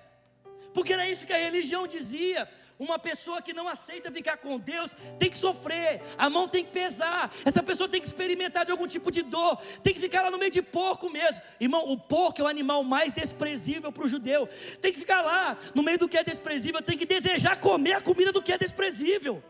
Porque 0.73 0.93
era 0.93 1.09
isso 1.09 1.27
que 1.27 1.33
a 1.33 1.39
religião 1.39 1.87
dizia. 1.87 2.49
Uma 2.79 2.99
pessoa 2.99 3.43
que 3.43 3.53
não 3.53 3.69
aceita 3.69 4.11
ficar 4.11 4.39
com 4.39 4.59
Deus 4.59 4.97
tem 5.19 5.29
que 5.29 5.37
sofrer, 5.37 6.01
a 6.17 6.31
mão 6.31 6.49
tem 6.49 6.65
que 6.65 6.71
pesar, 6.71 7.31
essa 7.45 7.63
pessoa 7.63 7.87
tem 7.87 8.01
que 8.01 8.07
experimentar 8.07 8.65
de 8.65 8.73
algum 8.73 8.87
tipo 8.87 9.11
de 9.11 9.21
dor, 9.21 9.61
tem 9.83 9.93
que 9.93 10.01
ficar 10.01 10.23
lá 10.23 10.31
no 10.31 10.39
meio 10.39 10.51
de 10.51 10.63
porco 10.63 11.11
mesmo. 11.11 11.43
Irmão, 11.61 11.91
o 11.91 11.99
porco 11.99 12.41
é 12.41 12.45
o 12.45 12.49
animal 12.49 12.83
mais 12.83 13.13
desprezível 13.13 13.93
para 13.93 14.03
o 14.03 14.09
judeu, 14.09 14.49
tem 14.81 14.95
que 14.95 14.99
ficar 14.99 15.21
lá 15.21 15.59
no 15.75 15.83
meio 15.83 15.99
do 15.99 16.09
que 16.09 16.17
é 16.17 16.25
desprezível, 16.25 16.81
tem 16.81 16.97
que 16.97 17.05
desejar 17.05 17.61
comer 17.61 17.93
a 17.93 18.01
comida 18.01 18.33
do 18.33 18.43
que 18.43 18.51
é 18.51 18.57
desprezível. 18.57 19.45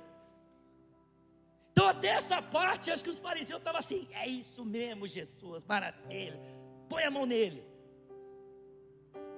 Então, 1.73 1.87
até 1.87 2.09
essa 2.09 2.43
parte, 2.43 2.91
acho 2.91 3.05
que 3.05 3.11
os 3.11 3.19
fariseus 3.19 3.59
estavam 3.59 3.79
assim: 3.79 4.09
é 4.13 4.29
isso 4.29 4.65
mesmo, 4.65 5.07
Jesus, 5.07 5.65
maravilha, 5.65 6.41
põe 6.89 7.05
a 7.05 7.11
mão 7.11 7.27
nele. 7.27 7.63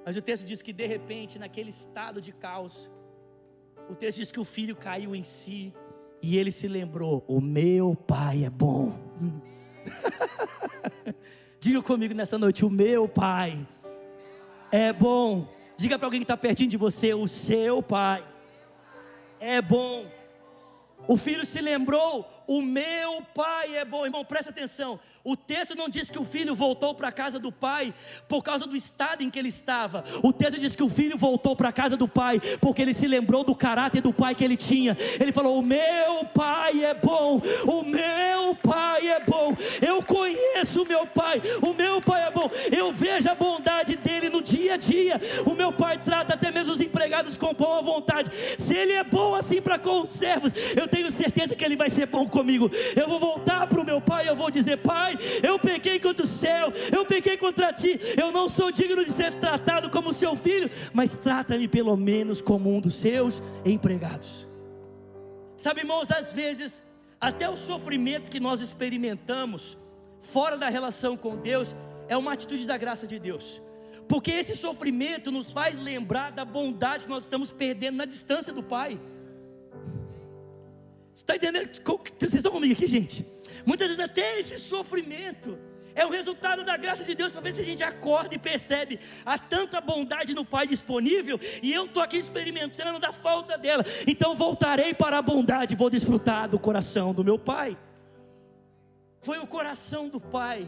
Mas 0.04 0.16
o 0.16 0.22
texto 0.22 0.44
diz 0.44 0.60
que 0.60 0.72
de 0.72 0.86
repente, 0.86 1.38
naquele 1.38 1.68
estado 1.68 2.20
de 2.20 2.32
caos, 2.32 2.90
o 3.88 3.94
texto 3.94 4.18
diz 4.18 4.30
que 4.30 4.40
o 4.40 4.44
filho 4.44 4.74
caiu 4.74 5.14
em 5.14 5.22
si 5.22 5.72
e 6.20 6.36
ele 6.38 6.50
se 6.50 6.66
lembrou: 6.68 7.24
o 7.28 7.40
meu 7.40 7.94
pai 7.94 8.44
é 8.44 8.50
bom. 8.50 8.98
Diga 11.60 11.82
comigo 11.82 12.14
nessa 12.14 12.38
noite: 12.38 12.64
o 12.64 12.70
meu 12.70 13.08
pai 13.08 13.66
é 14.70 14.92
bom. 14.92 15.46
Diga 15.76 15.98
para 15.98 16.06
alguém 16.06 16.20
que 16.20 16.24
está 16.24 16.36
pertinho 16.36 16.70
de 16.70 16.76
você: 16.76 17.14
o 17.14 17.28
seu 17.28 17.82
pai 17.82 18.24
é 19.38 19.60
bom. 19.60 20.06
O 21.06 21.16
filho 21.16 21.44
se 21.44 21.60
lembrou: 21.60 22.41
o 22.52 22.60
meu 22.60 23.22
pai 23.34 23.76
é 23.76 23.84
bom. 23.84 24.04
Irmão, 24.04 24.24
presta 24.24 24.50
atenção. 24.50 25.00
O 25.24 25.36
texto 25.36 25.74
não 25.74 25.88
diz 25.88 26.10
que 26.10 26.18
o 26.18 26.24
filho 26.24 26.54
voltou 26.54 26.94
para 26.94 27.08
a 27.08 27.12
casa 27.12 27.38
do 27.38 27.50
pai 27.50 27.94
por 28.28 28.42
causa 28.42 28.66
do 28.66 28.76
estado 28.76 29.22
em 29.22 29.30
que 29.30 29.38
ele 29.38 29.48
estava. 29.48 30.04
O 30.22 30.32
texto 30.32 30.58
diz 30.58 30.74
que 30.74 30.82
o 30.82 30.90
filho 30.90 31.16
voltou 31.16 31.54
para 31.56 31.68
a 31.68 31.72
casa 31.72 31.96
do 31.96 32.08
pai 32.08 32.40
porque 32.60 32.82
ele 32.82 32.92
se 32.92 33.06
lembrou 33.06 33.42
do 33.42 33.54
caráter 33.54 34.02
do 34.02 34.12
pai 34.12 34.34
que 34.34 34.44
ele 34.44 34.56
tinha. 34.56 34.96
Ele 35.18 35.32
falou: 35.32 35.58
O 35.58 35.62
meu 35.62 36.24
pai 36.34 36.84
é 36.84 36.92
bom, 36.92 37.40
o 37.64 37.82
meu 37.84 38.54
pai 38.56 39.08
é 39.08 39.20
bom. 39.20 39.56
Eu 39.80 40.02
conheço 40.02 40.82
o 40.82 40.86
meu 40.86 41.06
pai, 41.06 41.40
o 41.62 41.72
meu 41.72 42.02
pai 42.02 42.26
é 42.26 42.30
bom. 42.30 42.50
Eu 42.70 42.92
vejo 42.92 43.30
a 43.30 43.34
bondade 43.34 43.96
dele 43.96 44.28
no 44.28 44.42
dia 44.42 44.74
a 44.74 44.76
dia. 44.76 45.20
O 45.46 45.54
meu 45.54 45.72
pai 45.72 45.98
trata 46.04 46.34
até 46.34 46.50
mesmo 46.50 46.72
os 46.72 46.80
empregados 46.80 47.36
com 47.36 47.54
boa 47.54 47.80
vontade. 47.80 48.30
Se 48.58 48.74
ele 48.74 48.92
é 48.92 49.04
bom 49.04 49.34
assim 49.34 49.62
para 49.62 49.78
com 49.78 50.02
os 50.02 50.10
servos, 50.10 50.52
eu 50.76 50.86
tenho 50.88 51.10
certeza 51.10 51.54
que 51.54 51.64
ele 51.64 51.76
vai 51.76 51.88
ser 51.88 52.06
bom 52.06 52.26
comigo. 52.26 52.41
Eu 52.96 53.08
vou 53.08 53.20
voltar 53.20 53.66
para 53.66 53.80
o 53.80 53.84
meu 53.84 54.00
pai, 54.00 54.28
eu 54.28 54.36
vou 54.36 54.50
dizer: 54.50 54.78
Pai 54.78 54.92
Pai, 55.02 55.18
eu 55.42 55.58
pequei 55.58 55.98
contra 55.98 56.24
o 56.24 56.28
céu, 56.28 56.72
eu 56.94 57.04
pequei 57.04 57.36
contra 57.36 57.72
ti, 57.72 57.98
eu 58.16 58.30
não 58.30 58.48
sou 58.48 58.70
digno 58.70 59.04
de 59.04 59.10
ser 59.10 59.32
tratado 59.34 59.90
como 59.90 60.12
seu 60.12 60.36
filho, 60.36 60.70
mas 60.92 61.16
trata-me 61.16 61.66
pelo 61.66 61.96
menos 61.96 62.40
como 62.40 62.70
um 62.74 62.80
dos 62.80 62.94
seus 62.94 63.42
empregados. 63.64 64.46
Sabe, 65.56 65.80
irmãos, 65.80 66.10
às 66.10 66.32
vezes, 66.32 66.82
até 67.20 67.48
o 67.48 67.56
sofrimento 67.56 68.30
que 68.30 68.38
nós 68.38 68.60
experimentamos 68.60 69.76
fora 70.20 70.56
da 70.56 70.68
relação 70.68 71.16
com 71.16 71.36
Deus 71.36 71.74
é 72.08 72.16
uma 72.16 72.32
atitude 72.32 72.66
da 72.66 72.76
graça 72.76 73.06
de 73.06 73.18
Deus. 73.18 73.60
Porque 74.08 74.30
esse 74.30 74.56
sofrimento 74.56 75.30
nos 75.30 75.52
faz 75.52 75.78
lembrar 75.78 76.32
da 76.32 76.44
bondade 76.44 77.04
que 77.04 77.10
nós 77.10 77.24
estamos 77.24 77.50
perdendo 77.50 77.96
na 77.96 78.04
distância 78.04 78.52
do 78.52 78.62
Pai. 78.62 79.00
Você 81.14 81.22
está 81.22 81.36
entendendo? 81.36 81.70
Vocês 82.18 82.34
estão 82.34 82.52
comigo 82.52 82.72
aqui, 82.72 82.86
gente? 82.86 83.26
Muitas 83.66 83.88
vezes 83.88 84.02
até 84.02 84.38
esse 84.38 84.58
sofrimento 84.58 85.58
é 85.94 86.06
o 86.06 86.10
resultado 86.10 86.64
da 86.64 86.76
graça 86.76 87.04
de 87.04 87.14
Deus 87.14 87.32
para 87.32 87.40
ver 87.42 87.52
se 87.52 87.60
a 87.60 87.64
gente 87.64 87.82
acorda 87.82 88.34
e 88.34 88.38
percebe 88.38 88.98
há 89.24 89.38
tanta 89.38 89.80
bondade 89.80 90.34
no 90.34 90.44
Pai 90.44 90.66
disponível 90.66 91.38
e 91.62 91.72
eu 91.72 91.84
estou 91.84 92.02
aqui 92.02 92.16
experimentando 92.16 92.98
da 92.98 93.12
falta 93.12 93.58
dela. 93.58 93.84
Então 94.06 94.34
voltarei 94.34 94.94
para 94.94 95.18
a 95.18 95.22
bondade, 95.22 95.76
vou 95.76 95.90
desfrutar 95.90 96.48
do 96.48 96.58
coração 96.58 97.12
do 97.12 97.22
meu 97.24 97.38
Pai. 97.38 97.76
Foi 99.20 99.38
o 99.38 99.46
coração 99.46 100.08
do 100.08 100.20
Pai 100.20 100.66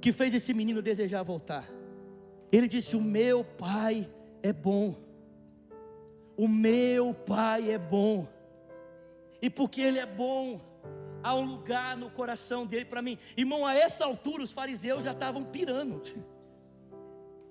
que 0.00 0.12
fez 0.12 0.34
esse 0.34 0.54
menino 0.54 0.80
desejar 0.80 1.22
voltar. 1.22 1.68
Ele 2.50 2.68
disse: 2.68 2.96
O 2.96 3.00
meu 3.00 3.44
Pai 3.44 4.08
é 4.42 4.52
bom. 4.52 4.94
O 6.36 6.46
meu 6.46 7.12
Pai 7.12 7.70
é 7.70 7.78
bom. 7.78 8.26
E 9.40 9.48
porque 9.48 9.80
Ele 9.80 9.98
é 9.98 10.06
bom, 10.06 10.60
há 11.22 11.34
um 11.34 11.44
lugar 11.44 11.96
no 11.96 12.10
coração 12.10 12.66
dele 12.66 12.84
para 12.84 13.02
mim. 13.02 13.18
Irmão, 13.36 13.66
a 13.66 13.74
essa 13.74 14.04
altura 14.04 14.42
os 14.42 14.52
fariseus 14.52 15.04
já 15.04 15.12
estavam 15.12 15.44
pirando. 15.44 16.02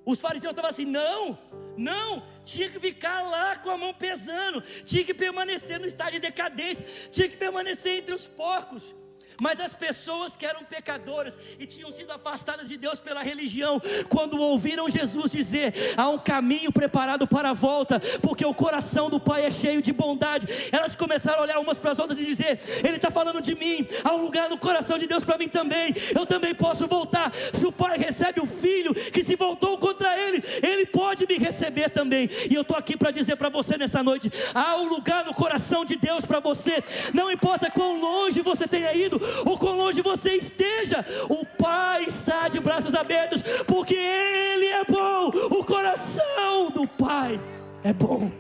Os 0.06 0.21
fariseus 0.21 0.52
estavam 0.52 0.71
assim: 0.71 0.86
não, 0.86 1.38
não, 1.76 2.23
tinha 2.45 2.69
que 2.69 2.80
ficar 2.80 3.23
lá 3.23 3.58
com 3.58 3.69
a 3.69 3.78
mão 3.78 3.93
pesando, 3.93 4.62
tinha 4.86 5.04
que 5.04 5.13
permanecer 5.13 5.82
no 5.82 5.86
estado 5.86 6.13
de 6.13 6.19
decadência, 6.19 6.86
tinha 7.12 7.28
que 7.28 7.36
permanecer 7.36 7.97
entre 7.97 8.15
os 8.15 8.26
porcos. 8.26 8.95
Mas 9.39 9.60
as 9.60 9.73
pessoas 9.73 10.36
que 10.36 10.45
eram 10.45 10.63
pecadoras 10.63 11.38
e 11.60 11.65
tinham 11.65 11.91
sido 11.91 12.12
afastadas 12.12 12.69
de 12.69 12.78
Deus 12.78 13.00
pela 13.00 13.21
religião, 13.21 13.82
quando 14.10 14.39
ouviram 14.39 14.89
Jesus 14.89 15.32
dizer: 15.32 15.73
há 15.95 16.10
um 16.10 16.17
caminho 16.17 16.71
preparado 16.71 17.28
para 17.28 17.52
a 17.52 17.54
volta, 17.54 18.00
porque 18.21 18.45
o 18.45 18.54
coração 18.54 19.10
do 19.10 19.19
Pai 19.19 19.45
é 19.45 19.52
cheio 19.52 19.82
de 19.82 19.93
bondade, 19.93 20.47
elas 20.71 20.95
começaram 20.95 21.39
a 21.39 21.43
olhar 21.43 21.60
umas 21.60 21.78
para 21.78 21.91
as 21.91 22.00
outras 22.00 22.19
e 22.19 22.26
dizer: 22.26 22.60
Ele 22.84 22.97
está 22.97 23.12
falando 23.12 23.41
de 23.41 23.56
mim, 23.56 23.88
há 24.04 24.13
um 24.13 24.21
lugar 24.21 24.50
no 24.50 24.58
coração 24.58 24.97
de 24.97 25.08
Deus 25.08 25.23
para 25.23 25.38
mim 25.38 25.47
também, 25.47 25.93
eu 26.15 26.26
também 26.26 26.54
posso 26.56 26.88
voltar. 26.88 27.32
Se 27.54 27.65
o 27.65 27.71
Pai 27.71 27.97
recebe 27.97 28.39
o 28.39 28.47
filho 28.47 28.93
que 28.93 29.23
se 29.23 29.36
voltou 29.36 29.78
contra 29.78 30.17
ele, 30.17 30.43
ele 30.63 30.86
pode 30.86 31.26
me 31.28 31.38
receber 31.38 31.89
também. 31.89 32.30
E 32.50 32.54
eu 32.54 32.62
estou 32.62 32.78
aqui 32.78 32.97
para 32.97 33.12
dizer 33.12 33.36
para 33.36 33.50
você 33.50 33.78
nessa 33.78 34.02
noite: 34.04 34.32
há 34.54 34.78
um 34.78 34.88
lugar 34.88 35.26
no 35.26 35.34
coração 35.34 35.86
de 35.86 35.95
Deus 35.95 36.26
para 36.26 36.39
você, 36.39 36.84
não 37.13 37.32
importa 37.32 37.69
quão 37.69 38.00
longe 38.00 38.41
você 38.41 38.67
tenha 38.67 38.93
ido, 38.93 39.19
ou 39.45 39.57
quão 39.57 39.77
longe 39.77 40.01
você 40.01 40.33
esteja, 40.33 41.05
o 41.29 41.45
Pai 41.45 42.05
está 42.05 42.47
de 42.47 42.59
braços 42.59 42.93
abertos, 42.93 43.41
porque 43.65 43.95
Ele 43.95 44.65
é 44.65 44.83
bom, 44.83 45.27
o 45.27 45.63
coração 45.63 46.71
do 46.71 46.87
Pai 46.87 47.39
é 47.83 47.93
bom. 47.93 48.31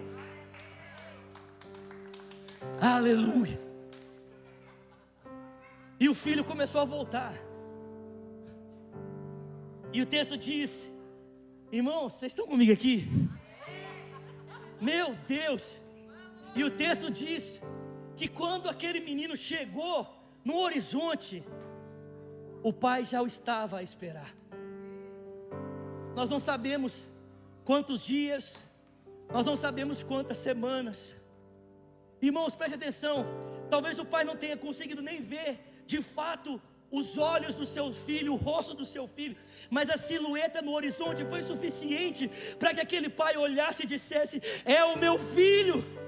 Aleluia. 2.79 3.59
E 5.99 6.07
o 6.07 6.13
filho 6.13 6.43
começou 6.43 6.81
a 6.81 6.85
voltar. 6.85 7.33
E 9.91 10.01
o 10.01 10.05
texto 10.05 10.37
diz: 10.37 10.89
Irmãos, 11.71 12.13
vocês 12.13 12.31
estão 12.31 12.45
comigo 12.45 12.71
aqui? 12.71 13.07
Meu 14.79 15.15
Deus! 15.27 15.81
E 16.55 16.63
o 16.63 16.69
texto 16.69 17.09
diz 17.09 17.61
que 18.15 18.27
quando 18.27 18.69
aquele 18.69 18.99
menino 18.99 19.35
chegou 19.35 20.16
no 20.47 20.55
horizonte, 20.65 21.43
o 22.63 22.71
pai 22.71 23.03
já 23.03 23.21
o 23.21 23.27
estava 23.27 23.79
a 23.79 23.83
esperar. 23.83 24.31
Nós 26.15 26.29
não 26.29 26.39
sabemos 26.39 27.05
quantos 27.65 27.99
dias, 28.13 28.63
nós 29.29 29.45
não 29.45 29.57
sabemos 29.57 30.01
quantas 30.11 30.37
semanas. 30.37 31.17
Irmãos, 32.21 32.55
preste 32.55 32.75
atenção. 32.75 33.25
Talvez 33.69 33.99
o 33.99 34.05
pai 34.05 34.23
não 34.23 34.37
tenha 34.37 34.55
conseguido 34.55 35.01
nem 35.01 35.19
ver 35.21 35.59
de 35.85 36.01
fato 36.01 36.61
os 36.89 37.17
olhos 37.17 37.53
do 37.53 37.65
seu 37.65 37.93
filho, 37.93 38.31
o 38.31 38.37
rosto 38.37 38.73
do 38.73 38.85
seu 38.85 39.05
filho, 39.05 39.35
mas 39.69 39.89
a 39.89 39.97
silhueta 39.97 40.61
no 40.61 40.71
horizonte 40.71 41.25
foi 41.25 41.41
suficiente 41.41 42.31
para 42.57 42.73
que 42.73 42.79
aquele 42.79 43.09
pai 43.09 43.35
olhasse 43.35 43.83
e 43.83 43.85
dissesse: 43.85 44.41
É 44.63 44.81
o 44.85 44.97
meu 44.97 45.19
filho. 45.19 46.06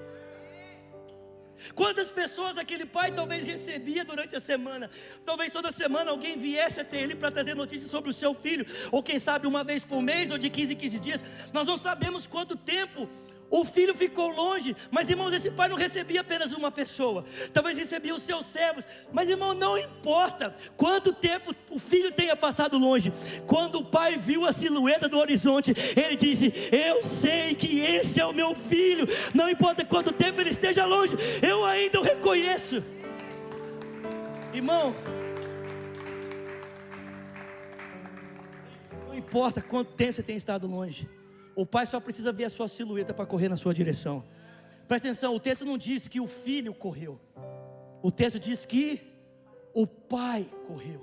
Quantas 1.75 2.09
pessoas 2.09 2.57
aquele 2.57 2.85
pai 2.85 3.11
talvez 3.11 3.45
recebia 3.45 4.03
durante 4.05 4.35
a 4.35 4.39
semana? 4.39 4.89
Talvez 5.25 5.51
toda 5.51 5.71
semana 5.71 6.11
alguém 6.11 6.37
viesse 6.37 6.79
até 6.79 7.01
ele 7.01 7.15
para 7.15 7.31
trazer 7.31 7.55
notícias 7.55 7.89
sobre 7.89 8.09
o 8.09 8.13
seu 8.13 8.33
filho, 8.33 8.65
ou 8.91 9.03
quem 9.03 9.19
sabe 9.19 9.47
uma 9.47 9.63
vez 9.63 9.83
por 9.83 10.01
mês, 10.01 10.31
ou 10.31 10.37
de 10.37 10.49
15 10.49 10.73
em 10.73 10.75
15 10.75 10.99
dias. 10.99 11.23
Nós 11.53 11.67
não 11.67 11.77
sabemos 11.77 12.27
quanto 12.27 12.55
tempo 12.55 13.09
o 13.49 13.65
filho 13.65 13.95
ficou 13.95 14.29
longe, 14.29 14.75
mas 14.91 15.09
irmãos, 15.09 15.33
esse 15.33 15.49
pai 15.51 15.67
não 15.67 15.75
recebia 15.75 16.21
apenas 16.21 16.53
uma 16.53 16.71
pessoa, 16.71 17.25
talvez 17.53 17.77
recebia 17.77 18.13
os 18.13 18.21
seus 18.21 18.45
servos, 18.45 18.87
mas 19.11 19.27
irmão, 19.27 19.53
não 19.53 19.77
importa 19.77 20.55
quanto 20.77 21.11
tempo 21.11 21.53
o 21.71 21.79
filho 21.79 22.11
tenha 22.11 22.35
passado 22.35 22.77
longe, 22.77 23.11
quando 23.47 23.79
o 23.79 23.85
pai 23.85 24.17
viu 24.17 24.45
a 24.45 24.53
silhueta 24.53 25.09
do 25.09 25.17
horizonte, 25.17 25.73
ele 25.95 26.15
disse: 26.15 26.53
Eu 26.71 27.03
sei 27.03 27.55
que 27.55 27.79
esse 27.79 28.19
é 28.19 28.25
o 28.25 28.33
meu 28.33 28.53
filho, 28.53 29.07
não 29.33 29.49
importa 29.49 29.83
quanto 29.83 30.11
tempo 30.11 30.39
ele 30.39 30.51
esteja 30.51 30.85
longe, 30.85 31.15
eu 31.41 31.65
ainda 31.65 31.99
o 31.99 32.03
reconheço, 32.03 32.83
irmão. 34.53 34.95
Não 39.07 39.15
importa 39.15 39.61
quanto 39.61 39.91
tempo 39.93 40.13
você 40.13 40.23
tem 40.23 40.37
estado 40.37 40.67
longe. 40.67 41.18
O 41.59 41.65
pai 41.65 41.85
só 41.85 41.99
precisa 41.99 42.31
ver 42.31 42.45
a 42.45 42.49
sua 42.49 42.69
silhueta 42.69 43.13
para 43.13 43.25
correr 43.25 43.49
na 43.49 43.57
sua 43.57 43.73
direção. 43.73 44.23
Presta 44.87 45.09
atenção, 45.09 45.35
o 45.35 45.39
texto 45.41 45.65
não 45.65 45.77
diz 45.77 46.07
que 46.07 46.21
o 46.21 46.25
filho 46.25 46.73
correu. 46.73 47.19
O 48.01 48.09
texto 48.09 48.39
diz 48.39 48.65
que 48.65 49.01
o 49.73 49.85
pai 49.85 50.49
correu. 50.65 51.01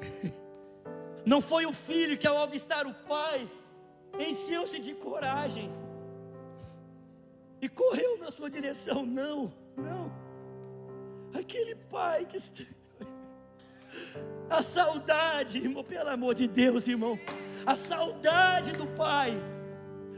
Não 1.24 1.40
foi 1.40 1.66
o 1.66 1.72
filho 1.72 2.18
que 2.18 2.26
ao 2.26 2.38
avistar 2.38 2.84
o 2.84 2.94
pai 2.94 3.48
encheu-se 4.18 4.80
de 4.80 4.92
coragem 4.94 5.70
e 7.60 7.68
correu 7.68 8.18
na 8.18 8.32
sua 8.32 8.50
direção. 8.50 9.06
Não, 9.06 9.52
não. 9.76 10.12
Aquele 11.32 11.76
pai 11.76 12.24
que 12.26 12.36
a 14.48 14.62
saudade, 14.62 15.58
irmão, 15.58 15.84
pelo 15.84 16.08
amor 16.08 16.34
de 16.34 16.46
Deus, 16.46 16.86
irmão. 16.88 17.18
A 17.64 17.74
saudade 17.74 18.72
do 18.72 18.86
pai. 18.86 19.36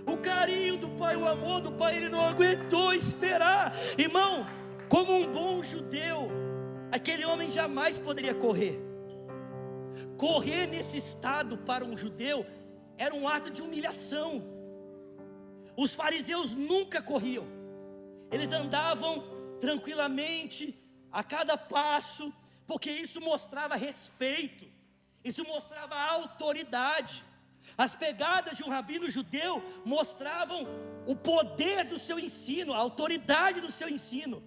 O 0.06 0.16
carinho 0.16 0.76
do 0.76 0.88
pai, 0.90 1.16
o 1.16 1.26
amor 1.26 1.60
do 1.60 1.72
pai, 1.72 1.96
ele 1.96 2.08
não 2.08 2.20
aguentou 2.26 2.92
esperar. 2.92 3.74
Irmão, 3.96 4.46
como 4.88 5.12
um 5.12 5.32
bom 5.32 5.62
judeu, 5.62 6.30
aquele 6.90 7.24
homem 7.24 7.48
jamais 7.48 7.98
poderia 7.98 8.34
correr. 8.34 8.78
Correr 10.16 10.66
nesse 10.66 10.96
estado 10.96 11.58
para 11.58 11.84
um 11.84 11.96
judeu 11.96 12.46
era 12.96 13.14
um 13.14 13.28
ato 13.28 13.50
de 13.50 13.62
humilhação. 13.62 14.42
Os 15.76 15.94
fariseus 15.94 16.52
nunca 16.52 17.00
corriam, 17.00 17.46
eles 18.32 18.52
andavam 18.52 19.24
tranquilamente, 19.60 20.74
a 21.10 21.22
cada 21.22 21.56
passo, 21.56 22.32
porque 22.68 22.90
isso 22.90 23.18
mostrava 23.22 23.74
respeito, 23.76 24.66
isso 25.24 25.42
mostrava 25.44 25.96
autoridade. 25.96 27.24
As 27.76 27.94
pegadas 27.94 28.58
de 28.58 28.62
um 28.62 28.68
rabino 28.68 29.08
judeu 29.08 29.62
mostravam 29.86 30.66
o 31.06 31.16
poder 31.16 31.84
do 31.84 31.98
seu 31.98 32.18
ensino, 32.18 32.74
a 32.74 32.76
autoridade 32.76 33.62
do 33.62 33.70
seu 33.70 33.88
ensino. 33.88 34.42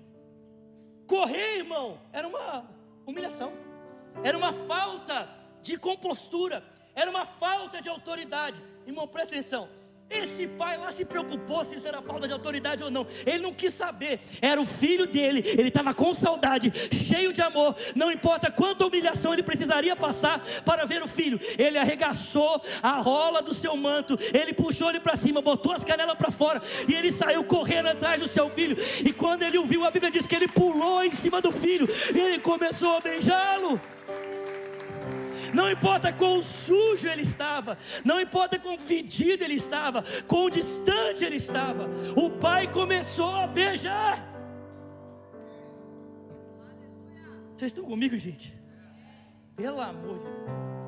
Correr, 1.07 1.57
irmão, 1.57 1.99
era 2.13 2.27
uma 2.27 2.69
humilhação, 3.07 3.51
era 4.23 4.37
uma 4.37 4.53
falta 4.53 5.27
de 5.63 5.75
compostura, 5.77 6.63
era 6.93 7.09
uma 7.09 7.25
falta 7.25 7.81
de 7.81 7.89
autoridade. 7.89 8.63
Irmão, 8.85 9.07
presta 9.07 9.33
atenção. 9.33 9.67
Esse 10.11 10.45
pai 10.45 10.77
lá 10.77 10.91
se 10.91 11.05
preocupou 11.05 11.63
se 11.63 11.75
isso 11.77 11.87
era 11.87 12.01
falta 12.01 12.27
de 12.27 12.33
autoridade 12.33 12.83
ou 12.83 12.91
não. 12.91 13.07
Ele 13.25 13.39
não 13.39 13.53
quis 13.53 13.73
saber. 13.73 14.19
Era 14.41 14.61
o 14.61 14.65
filho 14.65 15.07
dele. 15.07 15.41
Ele 15.45 15.69
estava 15.69 15.93
com 15.93 16.13
saudade, 16.13 16.71
cheio 16.91 17.31
de 17.31 17.41
amor. 17.41 17.75
Não 17.95 18.11
importa 18.11 18.51
quanta 18.51 18.85
humilhação 18.85 19.31
ele 19.31 19.41
precisaria 19.41 19.95
passar 19.95 20.43
para 20.65 20.85
ver 20.85 21.01
o 21.01 21.07
filho. 21.07 21.39
Ele 21.57 21.77
arregaçou 21.77 22.61
a 22.83 22.99
rola 22.99 23.41
do 23.41 23.53
seu 23.53 23.77
manto. 23.77 24.19
Ele 24.33 24.51
puxou 24.53 24.89
ele 24.89 24.99
para 24.99 25.15
cima, 25.15 25.41
botou 25.41 25.71
as 25.71 25.83
canelas 25.83 26.17
para 26.17 26.29
fora. 26.29 26.61
E 26.87 26.93
ele 26.93 27.11
saiu 27.11 27.43
correndo 27.45 27.87
atrás 27.87 28.19
do 28.19 28.27
seu 28.27 28.49
filho. 28.49 28.75
E 29.05 29.13
quando 29.13 29.43
ele 29.43 29.57
o 29.57 29.65
viu, 29.65 29.85
a 29.85 29.91
Bíblia 29.91 30.11
diz 30.11 30.27
que 30.27 30.35
ele 30.35 30.47
pulou 30.47 31.03
em 31.05 31.11
cima 31.11 31.41
do 31.41 31.53
filho. 31.53 31.87
E 32.13 32.19
ele 32.19 32.39
começou 32.39 32.97
a 32.97 32.99
beijá-lo. 32.99 33.79
Não 35.53 35.69
importa 35.69 36.13
quão 36.13 36.41
sujo 36.41 37.07
ele 37.07 37.23
estava, 37.23 37.77
não 38.05 38.19
importa 38.19 38.59
quão 38.59 38.77
fedido 38.77 39.43
ele 39.43 39.55
estava, 39.55 40.03
quão 40.27 40.49
distante 40.49 41.23
ele 41.23 41.37
estava, 41.37 41.89
o 42.15 42.29
pai 42.29 42.71
começou 42.71 43.35
a 43.35 43.47
beijar. 43.47 44.31
Vocês 47.55 47.71
estão 47.71 47.85
comigo, 47.85 48.17
gente? 48.17 48.53
Pelo 49.55 49.79
amor 49.79 50.17
de 50.17 50.23
Deus. 50.23 50.81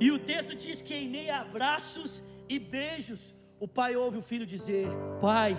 E 0.00 0.10
o 0.10 0.18
texto 0.18 0.54
diz 0.54 0.82
que 0.82 0.94
em 0.94 1.08
meio 1.08 1.34
abraços 1.34 2.22
e 2.48 2.58
beijos, 2.58 3.34
o 3.60 3.68
pai 3.68 3.94
ouve 3.94 4.18
o 4.18 4.22
filho 4.22 4.46
dizer: 4.46 4.86
Pai, 5.20 5.56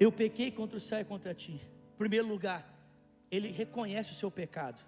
eu 0.00 0.10
pequei 0.10 0.50
contra 0.50 0.76
o 0.76 0.80
céu 0.80 1.00
e 1.00 1.04
contra 1.04 1.34
ti. 1.34 1.60
Em 1.94 1.98
primeiro 1.98 2.26
lugar, 2.26 2.73
ele 3.34 3.48
reconhece 3.50 4.12
o 4.12 4.14
seu 4.14 4.30
pecado. 4.30 4.80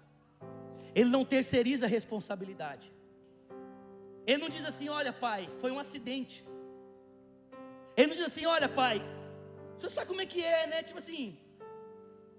Ele 0.95 1.09
não 1.09 1.23
terceiriza 1.23 1.85
a 1.85 1.89
responsabilidade. 1.89 2.91
Ele 4.25 4.39
não 4.43 4.49
diz 4.49 4.65
assim: 4.65 4.89
olha, 4.89 5.13
pai, 5.13 5.49
foi 5.59 5.71
um 5.71 5.79
acidente. 5.79 6.45
Ele 7.95 8.07
não 8.07 8.15
diz 8.15 8.25
assim: 8.25 8.45
olha, 8.45 8.67
pai, 8.67 9.01
você 9.77 9.89
sabe 9.89 10.07
como 10.07 10.21
é 10.21 10.25
que 10.25 10.43
é, 10.43 10.67
né? 10.67 10.83
Tipo 10.83 10.99
assim, 10.99 11.37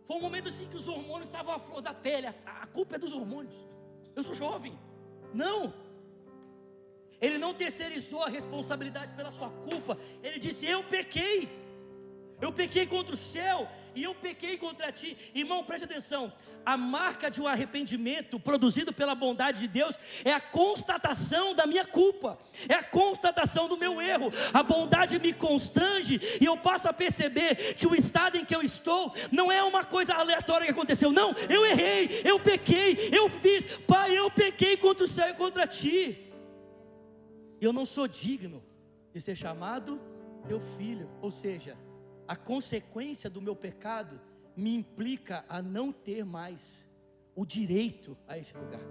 foi 0.04 0.16
um 0.16 0.20
momento 0.20 0.48
assim 0.48 0.68
que 0.68 0.76
os 0.76 0.88
hormônios 0.88 1.28
estavam 1.28 1.54
à 1.54 1.58
flor 1.58 1.80
da 1.80 1.94
pele. 1.94 2.26
A, 2.26 2.34
a 2.62 2.66
culpa 2.66 2.96
é 2.96 2.98
dos 2.98 3.12
hormônios. 3.12 3.56
Eu 4.16 4.22
sou 4.22 4.34
jovem. 4.34 4.76
Não. 5.32 5.72
Ele 7.20 7.38
não 7.38 7.52
terceirizou 7.52 8.22
a 8.22 8.28
responsabilidade 8.28 9.12
pela 9.12 9.30
sua 9.30 9.50
culpa. 9.50 9.98
Ele 10.22 10.38
disse: 10.38 10.66
Eu 10.66 10.82
pequei. 10.84 11.48
Eu 12.40 12.52
pequei 12.52 12.86
contra 12.86 13.14
o 13.14 13.18
céu 13.18 13.68
e 13.98 14.04
eu 14.04 14.14
pequei 14.14 14.56
contra 14.56 14.92
ti. 14.92 15.16
Irmão, 15.34 15.64
preste 15.64 15.84
atenção. 15.84 16.32
A 16.64 16.76
marca 16.76 17.30
de 17.30 17.40
um 17.40 17.46
arrependimento 17.46 18.38
produzido 18.38 18.92
pela 18.92 19.14
bondade 19.14 19.58
de 19.58 19.66
Deus 19.68 19.98
é 20.24 20.32
a 20.32 20.40
constatação 20.40 21.54
da 21.54 21.66
minha 21.66 21.84
culpa, 21.84 22.38
é 22.68 22.74
a 22.74 22.82
constatação 22.82 23.68
do 23.68 23.76
meu 23.76 24.00
erro. 24.00 24.30
A 24.52 24.62
bondade 24.62 25.18
me 25.18 25.32
constrange 25.32 26.20
e 26.40 26.44
eu 26.44 26.56
passo 26.56 26.88
a 26.88 26.92
perceber 26.92 27.74
que 27.74 27.86
o 27.86 27.94
estado 27.94 28.36
em 28.36 28.44
que 28.44 28.54
eu 28.54 28.62
estou 28.62 29.12
não 29.32 29.50
é 29.50 29.62
uma 29.62 29.84
coisa 29.84 30.14
aleatória 30.14 30.66
que 30.66 30.72
aconteceu. 30.72 31.10
Não, 31.10 31.34
eu 31.48 31.66
errei, 31.66 32.22
eu 32.24 32.38
pequei, 32.38 33.10
eu 33.12 33.28
fiz. 33.28 33.64
Pai, 33.86 34.16
eu 34.16 34.30
pequei 34.30 34.76
contra 34.76 35.04
o 35.04 35.08
céu 35.08 35.30
e 35.30 35.34
contra 35.34 35.66
ti. 35.66 36.30
Eu 37.60 37.72
não 37.72 37.84
sou 37.84 38.06
digno 38.06 38.62
de 39.12 39.20
ser 39.20 39.34
chamado 39.34 40.00
teu 40.46 40.60
filho, 40.60 41.10
ou 41.20 41.30
seja, 41.30 41.76
a 42.28 42.36
consequência 42.36 43.30
do 43.30 43.40
meu 43.40 43.56
pecado 43.56 44.20
me 44.54 44.74
implica 44.76 45.44
a 45.48 45.62
não 45.62 45.90
ter 45.90 46.24
mais 46.24 46.86
o 47.34 47.46
direito 47.46 48.16
a 48.28 48.36
esse 48.36 48.56
lugar. 48.56 48.82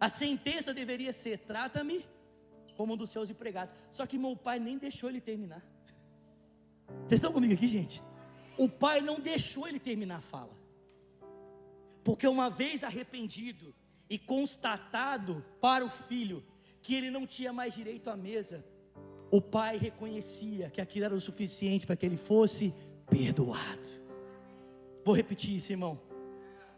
A 0.00 0.08
sentença 0.08 0.72
deveria 0.72 1.12
ser: 1.12 1.40
trata-me 1.40 2.06
como 2.76 2.94
um 2.94 2.96
dos 2.96 3.10
seus 3.10 3.28
empregados. 3.28 3.74
Só 3.90 4.06
que 4.06 4.18
meu 4.18 4.34
pai 4.34 4.58
nem 4.58 4.78
deixou 4.78 5.10
ele 5.10 5.20
terminar. 5.20 5.62
Vocês 7.06 7.18
estão 7.18 7.32
comigo 7.32 7.52
aqui, 7.52 7.68
gente? 7.68 8.02
O 8.56 8.68
pai 8.68 9.00
não 9.00 9.20
deixou 9.20 9.68
ele 9.68 9.78
terminar 9.78 10.16
a 10.16 10.20
fala. 10.22 10.56
Porque 12.02 12.26
uma 12.26 12.48
vez 12.48 12.82
arrependido 12.84 13.74
e 14.08 14.18
constatado 14.18 15.44
para 15.60 15.84
o 15.84 15.90
filho 15.90 16.44
que 16.82 16.94
ele 16.94 17.10
não 17.10 17.26
tinha 17.26 17.52
mais 17.52 17.74
direito 17.74 18.10
à 18.10 18.16
mesa, 18.16 18.64
o 19.36 19.40
pai 19.40 19.76
reconhecia 19.76 20.70
que 20.70 20.80
aquilo 20.80 21.06
era 21.06 21.14
o 21.14 21.20
suficiente 21.20 21.88
para 21.88 21.96
que 21.96 22.06
ele 22.06 22.16
fosse 22.16 22.72
perdoado. 23.10 23.88
Vou 25.04 25.12
repetir 25.12 25.56
isso, 25.56 25.72
irmão. 25.72 26.00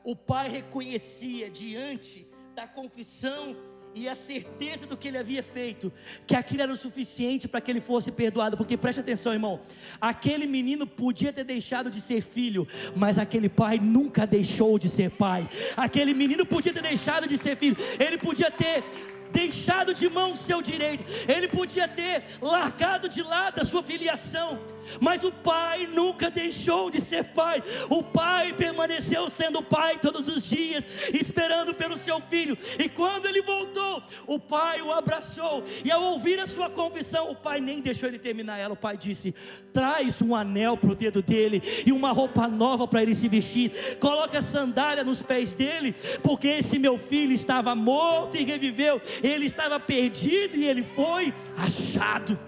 O 0.03 0.17
pai 0.17 0.49
reconhecia 0.49 1.51
diante 1.51 2.27
da 2.55 2.67
confissão 2.67 3.55
e 3.95 4.09
a 4.09 4.17
certeza 4.17 4.87
do 4.87 4.97
que 4.97 5.09
ele 5.09 5.19
havia 5.19 5.43
feito, 5.43 5.93
que 6.27 6.35
aquilo 6.35 6.63
era 6.63 6.73
o 6.73 6.77
suficiente 6.77 7.47
para 7.47 7.61
que 7.61 7.71
ele 7.71 7.81
fosse 7.81 8.11
perdoado, 8.11 8.57
porque 8.57 8.77
preste 8.77 9.01
atenção, 9.01 9.35
irmão, 9.35 9.61
aquele 10.01 10.47
menino 10.47 10.87
podia 10.87 11.35
ter 11.35 11.45
deixado 11.45 11.91
de 11.91 12.01
ser 12.01 12.23
filho, 12.23 12.67
mas 12.95 13.19
aquele 13.19 13.51
pai 13.51 13.79
nunca 13.79 14.27
deixou 14.27 14.79
de 14.79 14.89
ser 14.89 15.11
pai, 15.11 15.47
aquele 15.77 16.15
menino 16.15 16.47
podia 16.47 16.73
ter 16.73 16.83
deixado 16.83 17.29
de 17.29 17.37
ser 17.37 17.55
filho, 17.57 17.77
ele 17.99 18.17
podia 18.17 18.51
ter 18.51 18.83
deixado 19.37 19.93
de 19.93 20.09
mão 20.09 20.33
o 20.33 20.37
seu 20.37 20.63
direito, 20.63 21.05
ele 21.29 21.47
podia 21.47 21.87
ter 21.87 22.25
largado 22.41 23.07
de 23.09 23.23
lado 23.23 23.61
a 23.61 23.65
sua 23.65 23.83
filiação, 23.83 24.59
mas 25.01 25.25
o 25.25 25.33
pai 25.33 25.87
nunca 25.87 26.31
deixou 26.31 26.91
de 26.91 27.01
ser 27.01 27.25
pai, 27.25 27.63
o 27.89 28.03
pai 28.03 28.53
permaneceu 28.53 29.29
sendo 29.29 29.63
pai 29.63 29.99
todos 29.99 30.29
os 30.29 30.49
dias, 30.49 30.89
esperando 31.13 31.75
pelo 31.75 31.97
seu 31.97 32.21
filho, 32.21 32.57
e 32.79 32.89
quando 32.89 33.27
ele 33.27 33.43
voltou, 33.43 34.03
o 34.27 34.39
pai 34.39 34.81
o 34.83 34.93
abraçou, 34.93 35.65
e 35.85 35.91
ao 35.91 36.03
ouvir 36.03 36.41
a 36.41 36.47
sua 36.47 36.71
confissão, 36.71 37.31
o 37.31 37.35
pai 37.35 37.61
nem 37.61 37.81
deixou 37.81 38.09
ele 38.09 38.19
terminar 38.19 38.59
ela, 38.59 38.75
o 38.75 38.77
pai 38.77 38.97
disse: 38.97 39.35
traz 39.73 40.21
um 40.23 40.35
anel 40.35 40.77
para 40.77 40.91
o 40.91 40.95
dedo 40.95 41.23
dele, 41.23 41.63
e 41.85 41.93
uma 41.93 42.13
roupa 42.13 42.49
nova 42.49 42.87
para 42.87 43.03
ele 43.03 43.15
se 43.15 43.29
vestir, 43.29 43.97
coloca 44.01 44.43
sandália 44.43 45.05
nos 45.05 45.23
pés 45.23 45.55
dele, 45.55 45.95
porque 46.23 46.49
esse 46.49 46.79
meu 46.79 46.99
filho 46.99 47.33
estava 47.33 47.75
morto 47.75 48.37
e 48.37 48.45
reviveu, 48.45 49.01
ele 49.23 49.47
estava 49.47 49.79
perdido 49.79 50.57
e 50.57 50.67
ele 50.67 50.83
foi 50.83 51.33
achado. 51.57 52.39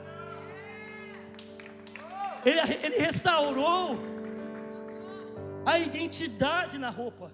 Ele, 2.44 2.60
ele 2.82 2.98
restaurou 2.98 3.98
a 5.64 5.78
identidade 5.78 6.78
na 6.78 6.90
roupa. 6.90 7.30